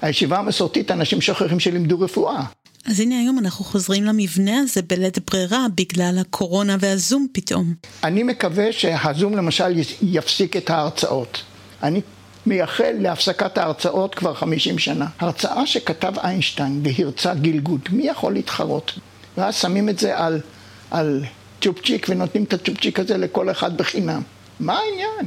הישיבה 0.02 0.40
המסורתית, 0.40 0.92
אנשים 0.92 1.22
שוכחים 1.22 1.60
שלימדו 1.60 2.00
רפואה. 2.00 2.44
אז 2.86 3.00
הנה 3.00 3.20
היום 3.20 3.40
אנחנו 3.40 3.66
חוזרים 3.66 4.04
למבנה 4.04 4.60
הזה 4.60 4.82
בלית 4.82 5.32
ברירה 5.32 5.66
בגלל 5.76 6.18
הקורונה 6.22 6.78
והזום 6.80 7.28
פתאום. 7.32 7.74
אני 8.04 8.24
מקווה 8.24 8.72
שהזום 8.72 9.38
למשל 9.38 9.80
יפסיק 10.02 10.58
את 10.58 10.70
ההרצאות. 10.70 11.44
אני 11.84 12.02
מייחל 12.46 12.96
להפסקת 13.00 13.58
ההרצאות 13.58 14.16
כבר 14.16 14.34
50 14.34 14.80
שנה. 14.80 15.08
הרצאה 15.20 15.68
שכתב 15.68 16.14
איינשטיין 16.24 16.84
והרצה 16.84 17.34
גילגוד, 17.34 17.82
מי 17.92 18.08
יכול 18.08 18.34
להתחרות? 18.34 19.00
ואז 19.38 19.56
שמים 19.56 19.90
את 19.90 20.00
זה 20.00 20.18
על, 20.18 20.40
על 20.92 21.24
צ'ופצ'יק 21.62 22.08
ונותנים 22.10 22.44
את 22.44 22.54
הצ'ופצ'יק 22.54 23.00
הזה 23.00 23.18
לכל 23.18 23.52
אחד 23.52 23.78
בחינם. 23.78 24.22
מה 24.60 24.80
העניין? 24.80 25.26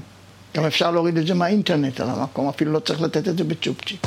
גם 0.56 0.64
אפשר 0.64 0.90
להוריד 0.90 1.18
את 1.18 1.26
זה 1.26 1.34
מהאינטרנט 1.34 2.00
על 2.00 2.10
המקום, 2.10 2.48
אפילו 2.48 2.72
לא 2.72 2.78
צריך 2.78 3.00
לתת 3.00 3.28
את 3.28 3.38
זה 3.38 3.44
בצ'ופצ'יק. 3.44 4.06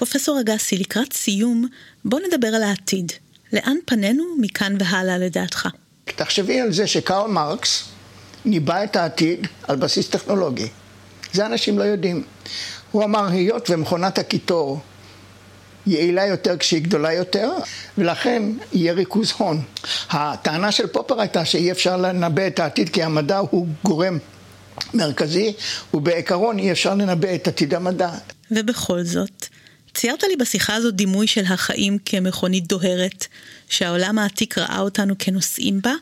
פרופסור 0.00 0.40
אגסי, 0.40 0.76
לקראת 0.76 1.12
סיום, 1.12 1.66
בוא 2.04 2.20
נדבר 2.20 2.46
על 2.46 2.62
העתיד. 2.62 3.12
לאן 3.52 3.76
פנינו 3.84 4.24
מכאן 4.38 4.76
והלאה 4.80 5.18
לדעתך? 5.18 5.68
תחשבי 6.04 6.60
על 6.60 6.72
זה 6.72 6.86
שקרל 6.86 7.30
מרקס 7.30 7.84
ניבא 8.44 8.84
את 8.84 8.96
העתיד 8.96 9.46
על 9.62 9.76
בסיס 9.76 10.08
טכנולוגי. 10.08 10.68
זה 11.32 11.46
אנשים 11.46 11.78
לא 11.78 11.84
יודעים. 11.84 12.24
הוא 12.90 13.04
אמר, 13.04 13.26
היות 13.26 13.70
ומכונת 13.70 14.18
הקיטור 14.18 14.80
יעילה 15.86 16.26
יותר 16.26 16.56
כשהיא 16.56 16.82
גדולה 16.82 17.12
יותר, 17.12 17.50
ולכן 17.98 18.42
יהיה 18.72 18.92
ריכוז 18.92 19.32
הון. 19.36 19.62
הטענה 20.10 20.72
של 20.72 20.86
פופר 20.86 21.20
הייתה 21.20 21.44
שאי 21.44 21.70
אפשר 21.70 21.96
לנבא 21.96 22.46
את 22.46 22.58
העתיד 22.58 22.88
כי 22.88 23.02
המדע 23.02 23.38
הוא 23.38 23.66
גורם 23.84 24.18
מרכזי, 24.94 25.52
ובעיקרון 25.94 26.58
אי 26.58 26.72
אפשר 26.72 26.94
לנבא 26.94 27.34
את 27.34 27.48
עתיד 27.48 27.74
המדע. 27.74 28.10
ובכל 28.50 29.02
זאת, 29.02 29.46
ציירת 29.94 30.22
לי 30.22 30.36
בשיחה 30.36 30.74
הזאת 30.74 30.94
דימוי 30.94 31.26
של 31.26 31.44
החיים 31.44 31.98
כמכונית 32.04 32.66
דוהרת, 32.66 33.26
שהעולם 33.68 34.18
העתיק 34.18 34.58
ראה 34.58 34.80
אותנו 34.80 35.14
כנוסעים 35.18 35.80
בה, 35.80 35.92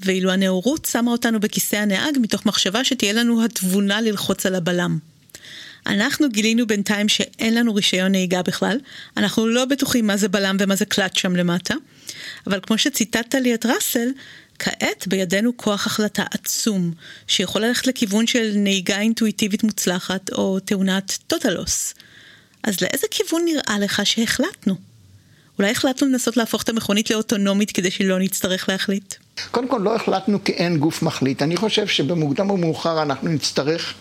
ואילו 0.00 0.30
הנאורות 0.30 0.84
שמה 0.84 1.10
אותנו 1.10 1.40
בכיסא 1.40 1.76
הנהג 1.76 2.18
מתוך 2.20 2.46
מחשבה 2.46 2.84
שתהיה 2.84 3.12
לנו 3.12 3.44
התבונה 3.44 4.00
ללחוץ 4.00 4.46
על 4.46 4.54
הבלם. 4.54 4.98
אנחנו 5.86 6.28
גילינו 6.28 6.66
בינתיים 6.66 7.08
שאין 7.08 7.54
לנו 7.54 7.74
רישיון 7.74 8.12
נהיגה 8.12 8.42
בכלל, 8.42 8.78
אנחנו 9.16 9.46
לא 9.46 9.64
בטוחים 9.64 10.06
מה 10.06 10.16
זה 10.16 10.28
בלם 10.28 10.56
ומה 10.60 10.76
זה 10.76 10.84
קלאץ' 10.84 11.18
שם 11.18 11.36
למטה, 11.36 11.74
אבל 12.46 12.60
כמו 12.62 12.78
שציטטת 12.78 13.34
לי 13.34 13.54
את 13.54 13.66
ראסל, 13.66 14.08
כעת 14.58 15.08
בידינו 15.08 15.56
כוח 15.56 15.86
החלטה 15.86 16.24
עצום, 16.30 16.92
שיכול 17.26 17.62
ללכת 17.62 17.86
לכיוון 17.86 18.26
של 18.26 18.52
נהיגה 18.54 19.00
אינטואיטיבית 19.00 19.62
מוצלחת 19.62 20.32
או 20.32 20.60
תאונת 20.60 21.18
טוטלוס. 21.26 21.94
אז 22.66 22.80
לאיזה 22.82 23.06
כיוון 23.10 23.42
נראה 23.44 23.78
לך 23.78 24.06
שהחלטנו? 24.06 24.74
אולי 25.58 25.70
החלטנו 25.70 26.08
לנסות 26.08 26.36
להפוך 26.36 26.62
את 26.62 26.68
המכונית 26.68 27.10
לאוטונומית 27.10 27.70
כדי 27.70 27.90
שלא 27.90 28.18
נצטרך 28.18 28.68
להחליט? 28.68 29.14
קודם 29.50 29.68
כל 29.68 29.80
לא 29.82 29.96
החלטנו 29.96 30.44
כי 30.44 30.52
אין 30.52 30.78
גוף 30.78 31.02
מחליט. 31.02 31.42
אני 31.42 31.56
חושב 31.56 31.86
שבמוקדם 31.86 32.50
או 32.50 32.56
מאוחר 32.56 33.02
אנחנו 33.02 33.28
נצטרך 33.28 33.94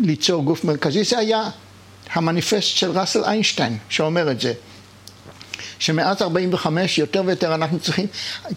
ליצור 0.00 0.44
גוף 0.44 0.64
מרכזי. 0.64 1.04
זה 1.04 1.18
היה 1.18 1.50
המניפסט 2.12 2.76
של 2.76 2.90
ראסל 2.90 3.24
איינשטיין 3.24 3.78
שאומר 3.88 4.30
את 4.30 4.40
זה. 4.40 4.52
שמאז 5.78 6.22
45 6.22 6.98
יותר 6.98 7.22
ויותר 7.26 7.54
אנחנו 7.54 7.80
צריכים, 7.80 8.06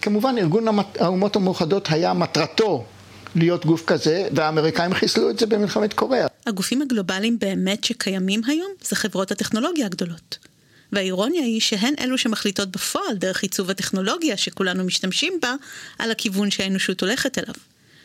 כמובן 0.02 0.36
ארגון 0.38 0.66
האומות 1.00 1.36
המאוחדות 1.36 1.92
היה 1.92 2.14
מטרתו 2.14 2.86
להיות 3.36 3.66
גוף 3.66 3.86
כזה, 3.86 4.28
והאמריקאים 4.36 4.94
חיסלו 4.94 5.30
את 5.30 5.40
זה 5.40 5.46
במלחמת 5.46 5.94
קוריאה. 5.94 6.28
הגופים 6.46 6.82
הגלובליים 6.82 7.40
באמת 7.40 7.84
שקיימים 7.84 8.42
היום 8.48 8.72
זה 8.82 8.96
חברות 8.96 9.32
הטכנולוגיה 9.32 9.86
הגדולות. 9.86 10.38
והאירוניה 10.92 11.42
היא 11.42 11.62
שהן 11.62 11.94
אלו 12.00 12.18
שמחליטות 12.18 12.72
בפועל 12.72 13.16
דרך 13.16 13.44
עיצוב 13.44 13.70
הטכנולוגיה 13.70 14.38
שכולנו 14.38 14.84
משתמשים 14.84 15.34
בה, 15.42 15.54
על 16.00 16.12
הכיוון 16.12 16.52
שהאנושות 16.52 17.02
הולכת 17.02 17.38
אליו. 17.38 17.54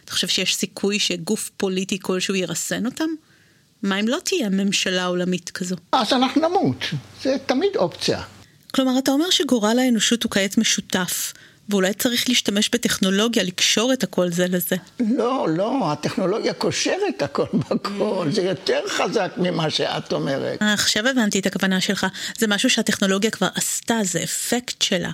אתה 0.05 0.13
חושב 0.13 0.29
שיש 0.29 0.55
סיכוי 0.55 0.99
שגוף 0.99 1.51
פוליטי 1.57 1.99
כלשהו 2.03 2.35
ירסן 2.35 2.87
אותם? 2.87 3.09
מה 3.83 4.01
אם 4.01 4.09
לא 4.09 4.19
תהיה 4.25 4.49
ממשלה 4.49 5.05
עולמית 5.05 5.51
כזו? 5.51 5.77
אז 5.93 6.13
אנחנו 6.13 6.49
נמות, 6.49 6.85
זה 7.23 7.37
תמיד 7.47 7.77
אופציה. 7.77 8.23
כלומר, 8.75 8.99
אתה 8.99 9.11
אומר 9.11 9.31
שגורל 9.31 9.79
האנושות 9.79 10.23
הוא 10.23 10.31
כעת 10.31 10.59
משותף, 10.59 11.33
ואולי 11.71 11.95
צריך 11.95 12.29
להשתמש 12.29 12.71
בטכנולוגיה, 12.73 13.43
לקשור 13.43 13.93
את 13.93 14.03
הכל 14.03 14.29
זה 14.29 14.47
לזה. 14.49 14.77
לא, 15.01 15.47
לא, 15.57 15.93
הטכנולוגיה 15.93 16.53
קושרת 16.53 17.23
הכל 17.23 17.45
בכל, 17.71 18.29
זה 18.31 18.43
יותר 18.43 18.81
חזק 18.89 19.33
ממה 19.37 19.71
שאת 19.71 20.13
אומרת. 20.13 20.63
אה, 20.63 20.73
עכשיו 20.73 21.09
הבנתי 21.09 21.39
את 21.39 21.47
הכוונה 21.47 21.81
שלך. 21.81 22.07
זה 22.39 22.47
משהו 22.47 22.71
שהטכנולוגיה 22.71 23.31
כבר 23.31 23.49
עשתה, 23.55 23.99
זה 24.03 24.23
אפקט 24.23 24.83
שלה. 24.83 25.11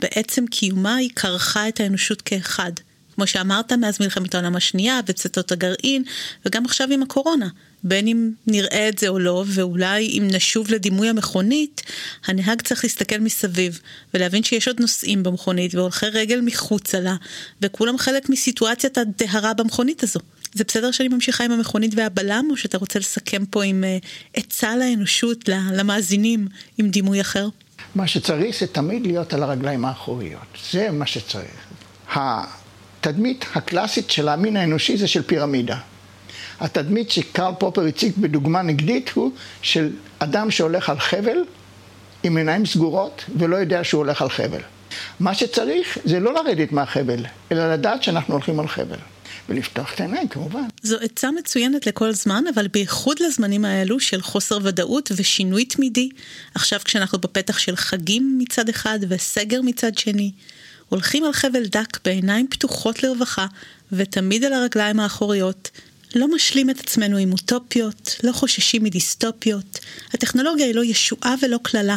בעצם 0.00 0.46
קיומה 0.46 0.96
היא 0.96 1.10
כרכה 1.16 1.68
את 1.68 1.80
האנושות 1.80 2.22
כאחד. 2.22 2.72
כמו 3.14 3.26
שאמרת, 3.26 3.72
מאז 3.72 4.00
מלחמת 4.00 4.34
העולם 4.34 4.56
השנייה 4.56 5.00
ופצצות 5.06 5.52
הגרעין, 5.52 6.04
וגם 6.46 6.64
עכשיו 6.64 6.88
עם 6.90 7.02
הקורונה. 7.02 7.48
בין 7.82 8.08
אם 8.08 8.30
נראה 8.46 8.88
את 8.88 8.98
זה 8.98 9.08
או 9.08 9.18
לא, 9.18 9.44
ואולי 9.46 10.06
אם 10.06 10.28
נשוב 10.32 10.70
לדימוי 10.70 11.08
המכונית, 11.08 11.82
הנהג 12.26 12.62
צריך 12.62 12.84
להסתכל 12.84 13.18
מסביב, 13.18 13.80
ולהבין 14.14 14.42
שיש 14.42 14.68
עוד 14.68 14.80
נוסעים 14.80 15.22
במכונית, 15.22 15.74
והולכי 15.74 16.06
רגל 16.06 16.40
מחוצה 16.40 17.00
לה, 17.00 17.16
וכולם 17.62 17.98
חלק 17.98 18.28
מסיטואציית 18.28 18.98
הדהרה 18.98 19.54
במכונית 19.54 20.02
הזו. 20.02 20.20
זה 20.54 20.64
בסדר 20.64 20.90
שאני 20.90 21.08
ממשיכה 21.08 21.44
עם 21.44 21.52
המכונית 21.52 21.92
והבלם, 21.96 22.48
או 22.50 22.56
שאתה 22.56 22.78
רוצה 22.78 22.98
לסכם 22.98 23.44
פה 23.46 23.64
עם 23.64 23.84
uh, 23.84 24.06
עצה 24.34 24.76
לאנושות, 24.76 25.48
למאזינים, 25.48 26.48
עם 26.78 26.90
דימוי 26.90 27.20
אחר? 27.20 27.48
מה 27.94 28.06
שצריך 28.06 28.60
זה 28.60 28.66
תמיד 28.66 29.06
להיות 29.06 29.34
על 29.34 29.42
הרגליים 29.42 29.84
האחוריות. 29.84 30.58
זה 30.72 30.90
מה 30.90 31.06
שצריך. 31.06 31.66
התדמית 32.14 33.44
הקלאסית 33.54 34.10
של 34.10 34.28
המין 34.28 34.56
האנושי 34.56 34.96
זה 34.96 35.08
של 35.08 35.22
פירמידה. 35.22 35.78
התדמית 36.60 37.10
שקרל 37.10 37.52
פופר 37.58 37.84
הציג 37.84 38.12
בדוגמה 38.16 38.62
נגדית 38.62 39.10
הוא 39.14 39.30
של 39.62 39.90
אדם 40.18 40.50
שהולך 40.50 40.90
על 40.90 40.98
חבל 40.98 41.44
עם 42.22 42.36
עיניים 42.36 42.66
סגורות 42.66 43.24
ולא 43.38 43.56
יודע 43.56 43.84
שהוא 43.84 43.98
הולך 43.98 44.22
על 44.22 44.28
חבל. 44.28 44.60
מה 45.20 45.34
שצריך 45.34 45.98
זה 46.04 46.20
לא 46.20 46.34
לרדת 46.34 46.72
מהחבל, 46.72 47.24
אלא 47.52 47.72
לדעת 47.72 48.02
שאנחנו 48.02 48.34
הולכים 48.34 48.60
על 48.60 48.68
חבל. 48.68 48.98
ולפתוח 49.48 49.94
את 49.94 50.00
העיניים 50.00 50.28
כמובן. 50.28 50.62
זו 50.82 50.96
עצה 51.00 51.30
מצוינת 51.30 51.86
לכל 51.86 52.12
זמן, 52.12 52.44
אבל 52.54 52.68
בייחוד 52.68 53.16
לזמנים 53.20 53.64
האלו 53.64 54.00
של 54.00 54.22
חוסר 54.22 54.58
ודאות 54.62 55.12
ושינוי 55.16 55.64
תמידי. 55.64 56.08
עכשיו 56.54 56.80
כשאנחנו 56.84 57.18
בפתח 57.18 57.58
של 57.58 57.76
חגים 57.76 58.38
מצד 58.38 58.68
אחד 58.68 58.98
וסגר 59.08 59.62
מצד 59.62 59.98
שני. 59.98 60.32
הולכים 60.88 61.24
על 61.24 61.32
חבל 61.32 61.66
דק 61.66 61.98
בעיניים 62.04 62.46
פתוחות 62.50 63.02
לרווחה, 63.02 63.46
ותמיד 63.92 64.44
על 64.44 64.52
הרגליים 64.52 65.00
האחוריות. 65.00 65.70
לא 66.14 66.34
משלים 66.34 66.70
את 66.70 66.80
עצמנו 66.80 67.16
עם 67.16 67.32
אוטופיות, 67.32 68.16
לא 68.24 68.32
חוששים 68.32 68.84
מדיסטופיות. 68.84 69.78
הטכנולוגיה 70.14 70.66
היא 70.66 70.74
לא 70.74 70.84
ישועה 70.84 71.34
ולא 71.42 71.58
קללה. 71.62 71.96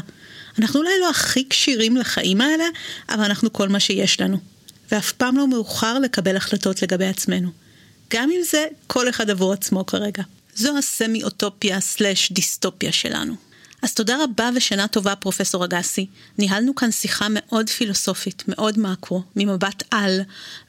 אנחנו 0.60 0.80
אולי 0.80 1.00
לא 1.02 1.10
הכי 1.10 1.50
כשירים 1.50 1.98
לחיים 1.98 2.42
האלה, 2.42 2.64
אבל 3.10 3.24
אנחנו 3.24 3.54
כל 3.54 3.70
מה 3.70 3.80
שיש 3.80 4.22
לנו. 4.22 4.38
ואף 4.92 5.12
פעם 5.12 5.38
לא 5.38 5.48
מאוחר 5.48 6.00
לקבל 6.00 6.36
החלטות 6.36 6.82
לגבי 6.82 7.06
עצמנו. 7.06 7.50
גם 8.10 8.30
אם 8.32 8.42
זה 8.44 8.66
כל 8.88 9.10
אחד 9.10 9.30
עבור 9.30 9.54
עצמו 9.54 9.86
כרגע. 9.86 10.24
זו 10.56 10.78
הסמי-אוטופיה 10.78 11.80
סלש 11.80 12.32
דיסטופיה 12.32 12.92
שלנו. 12.92 13.51
אז 13.82 13.94
תודה 13.94 14.24
רבה 14.24 14.50
ושנה 14.56 14.88
טובה 14.88 15.16
פרופסור 15.16 15.66
אגסי. 15.66 16.06
ניהלנו 16.38 16.76
כאן 16.76 16.92
שיחה 16.92 17.28
מאוד 17.30 17.70
פילוסופית, 17.70 18.44
מאוד 18.48 18.80
מאקרו, 18.80 19.24
ממבט 19.36 19.84
על, 19.92 20.22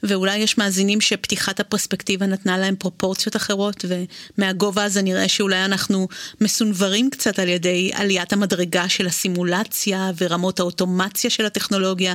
ואולי 0.03 0.37
יש 0.37 0.57
מאזינים 0.57 1.01
שפתיחת 1.01 1.59
הפרספקטיבה 1.59 2.25
נתנה 2.25 2.57
להם 2.57 2.75
פרופורציות 2.75 3.35
אחרות, 3.35 3.85
ומהגובה 4.37 4.83
הזה 4.83 5.01
נראה 5.01 5.27
שאולי 5.27 5.65
אנחנו 5.65 6.07
מסונברים 6.41 7.09
קצת 7.09 7.39
על 7.39 7.47
ידי 7.49 7.91
עליית 7.93 8.33
המדרגה 8.33 8.89
של 8.89 9.07
הסימולציה 9.07 10.11
ורמות 10.17 10.59
האוטומציה 10.59 11.29
של 11.29 11.45
הטכנולוגיה, 11.45 12.13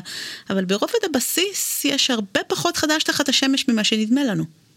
אבל 0.51 0.65
ברובד 0.65 1.05
הבסיס 1.05 1.85
יש 1.85 2.11
הרבה 2.11 2.41
פחות 2.47 2.77
חדש 2.77 3.03
תחת 3.03 3.29
השמש 3.29 3.69
ממה 3.69 3.85
שנדמה 3.85 4.25
לנו. 4.25 4.68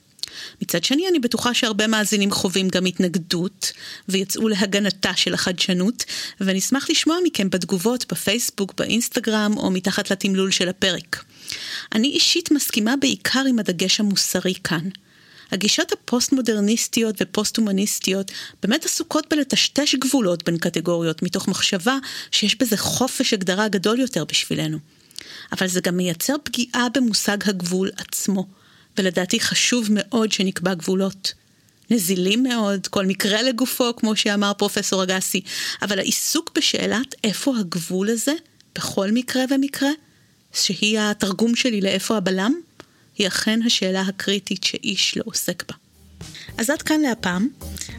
מצד 0.61 0.83
שני, 0.83 1.07
אני 1.07 1.19
בטוחה 1.19 1.53
שהרבה 1.53 1.87
מאזינים 1.87 2.31
חווים 2.31 2.67
גם 2.69 2.85
התנגדות, 2.85 3.71
ויצאו 4.09 4.47
להגנתה 4.47 5.11
של 5.15 5.33
החדשנות, 5.33 6.03
ואני 6.41 6.59
אשמח 6.59 6.89
לשמוע 6.89 7.17
מכם 7.23 7.49
בתגובות 7.49 8.05
בפייסבוק, 8.11 8.73
באינסטגרם, 8.77 9.57
או 9.57 9.71
מתחת 9.71 10.11
לתמלול 10.11 10.51
של 10.51 10.69
הפרק. 10.69 11.23
אני 11.95 12.07
אישית 12.07 12.51
מסכימה 12.51 12.95
בעיקר 12.95 13.43
עם 13.49 13.59
הדגש 13.59 13.99
המוסרי 13.99 14.53
כאן. 14.63 14.89
הגישות 15.51 15.91
הפוסט-מודרניסטיות 15.91 17.15
ופוסט-הומניסטיות 17.21 18.31
באמת 18.61 18.85
עסוקות 18.85 19.25
בלטשטש 19.29 19.95
גבולות 19.95 20.43
בין 20.43 20.57
קטגוריות, 20.57 21.23
מתוך 21.23 21.47
מחשבה 21.47 21.97
שיש 22.31 22.55
בזה 22.55 22.77
חופש 22.77 23.33
הגדרה 23.33 23.67
גדול 23.67 23.99
יותר 23.99 24.25
בשבילנו. 24.25 24.77
אבל 25.51 25.67
זה 25.67 25.81
גם 25.81 25.97
מייצר 25.97 26.35
פגיעה 26.43 26.87
במושג 26.93 27.37
הגבול 27.49 27.89
עצמו. 27.97 28.47
ולדעתי 29.01 29.39
חשוב 29.39 29.87
מאוד 29.89 30.31
שנקבע 30.31 30.73
גבולות. 30.73 31.33
נזילים 31.89 32.43
מאוד, 32.43 32.87
כל 32.87 33.05
מקרה 33.05 33.41
לגופו, 33.41 33.95
כמו 33.95 34.15
שאמר 34.15 34.51
פרופסור 34.57 35.03
אגסי, 35.03 35.41
אבל 35.81 35.99
העיסוק 35.99 36.51
בשאלת 36.55 37.15
איפה 37.23 37.57
הגבול 37.59 38.09
הזה, 38.09 38.33
בכל 38.75 39.11
מקרה 39.11 39.43
ומקרה, 39.49 39.89
שהיא 40.53 40.99
התרגום 40.99 41.55
שלי 41.55 41.81
לאיפה 41.81 42.17
הבלם, 42.17 42.53
היא 43.17 43.27
אכן 43.27 43.59
השאלה 43.65 44.01
הקריטית 44.01 44.63
שאיש 44.63 45.17
לא 45.17 45.23
עוסק 45.25 45.63
בה. 45.69 45.75
אז 46.57 46.69
עד 46.69 46.81
כאן 46.81 47.01
להפעם. 47.01 47.47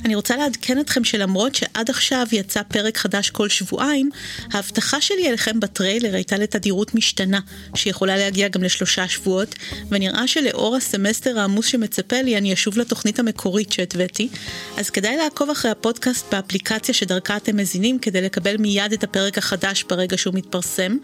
אני 0.05 0.15
רוצה 0.15 0.37
לעדכן 0.37 0.81
אתכם 0.81 1.05
שלמרות 1.05 1.55
שעד 1.55 1.91
עכשיו 1.91 2.27
יצא 2.33 2.63
פרק 2.63 2.99
חדש 2.99 3.31
כל 3.31 3.49
שבועיים, 3.49 4.11
ההבטחה 4.53 5.01
שלי 5.01 5.29
אליכם 5.29 5.61
בטריילר 5.61 6.15
הייתה 6.15 6.39
לתדירות 6.39 6.95
משתנה, 6.95 7.41
שיכולה 7.75 8.17
להגיע 8.17 8.49
גם 8.49 8.63
לשלושה 8.63 9.09
שבועות, 9.09 9.55
ונראה 9.91 10.27
שלאור 10.27 10.77
הסמסטר 10.77 11.39
העמוס 11.39 11.67
שמצפה 11.67 12.23
לי, 12.23 12.39
אני 12.39 12.53
אשוב 12.55 12.79
לתוכנית 12.79 13.19
המקורית 13.19 13.73
שהתוויתי, 13.73 14.29
אז 14.77 14.91
כדאי 14.91 15.17
לעקוב 15.17 15.51
אחרי 15.51 15.71
הפודקאסט 15.71 16.35
באפליקציה 16.35 16.95
שדרכה 16.95 17.37
אתם 17.37 17.57
מזינים 17.57 17.99
כדי 17.99 18.21
לקבל 18.21 18.57
מיד 18.57 18.93
את 18.93 19.05
הפרק 19.05 19.39
החדש 19.39 19.85
ברגע 19.89 20.19
שהוא 20.19 20.35
מתפרסם, 20.35 20.97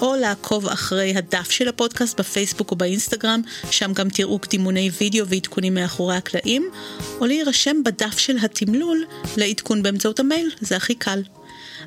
או 0.00 0.16
לעקוב 0.16 0.66
אחרי 0.66 1.14
הדף 1.16 1.50
של 1.50 1.68
הפודקאסט 1.68 2.20
בפייסבוק 2.20 2.70
או 2.70 2.76
באינסטגרם, 2.76 3.42
שם 3.70 3.92
גם 3.92 4.08
תראו 4.08 4.38
קדימוני 4.38 4.90
וידאו 5.00 5.26
ועדכונים 5.28 5.74
מאחורי 5.74 6.16
הקלעים. 6.16 6.70
או 7.20 7.26
להירשם 7.26 7.82
בדף 7.84 8.18
של 8.18 8.36
התמלול 8.42 9.04
לעדכון 9.36 9.82
באמצעות 9.82 10.20
המייל, 10.20 10.50
זה 10.60 10.76
הכי 10.76 10.94
קל. 10.94 11.22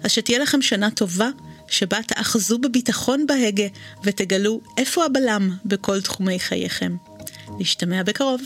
אז 0.03 0.11
שתהיה 0.11 0.39
לכם 0.39 0.61
שנה 0.61 0.91
טובה, 0.91 1.29
שבה 1.67 2.03
תאחזו 2.03 2.57
בביטחון 2.57 3.27
בהגה 3.27 3.67
ותגלו 4.03 4.61
איפה 4.77 5.05
הבלם 5.05 5.51
בכל 5.65 6.01
תחומי 6.01 6.39
חייכם. 6.39 6.95
נשתמע 7.59 8.03
בקרוב. 8.03 8.41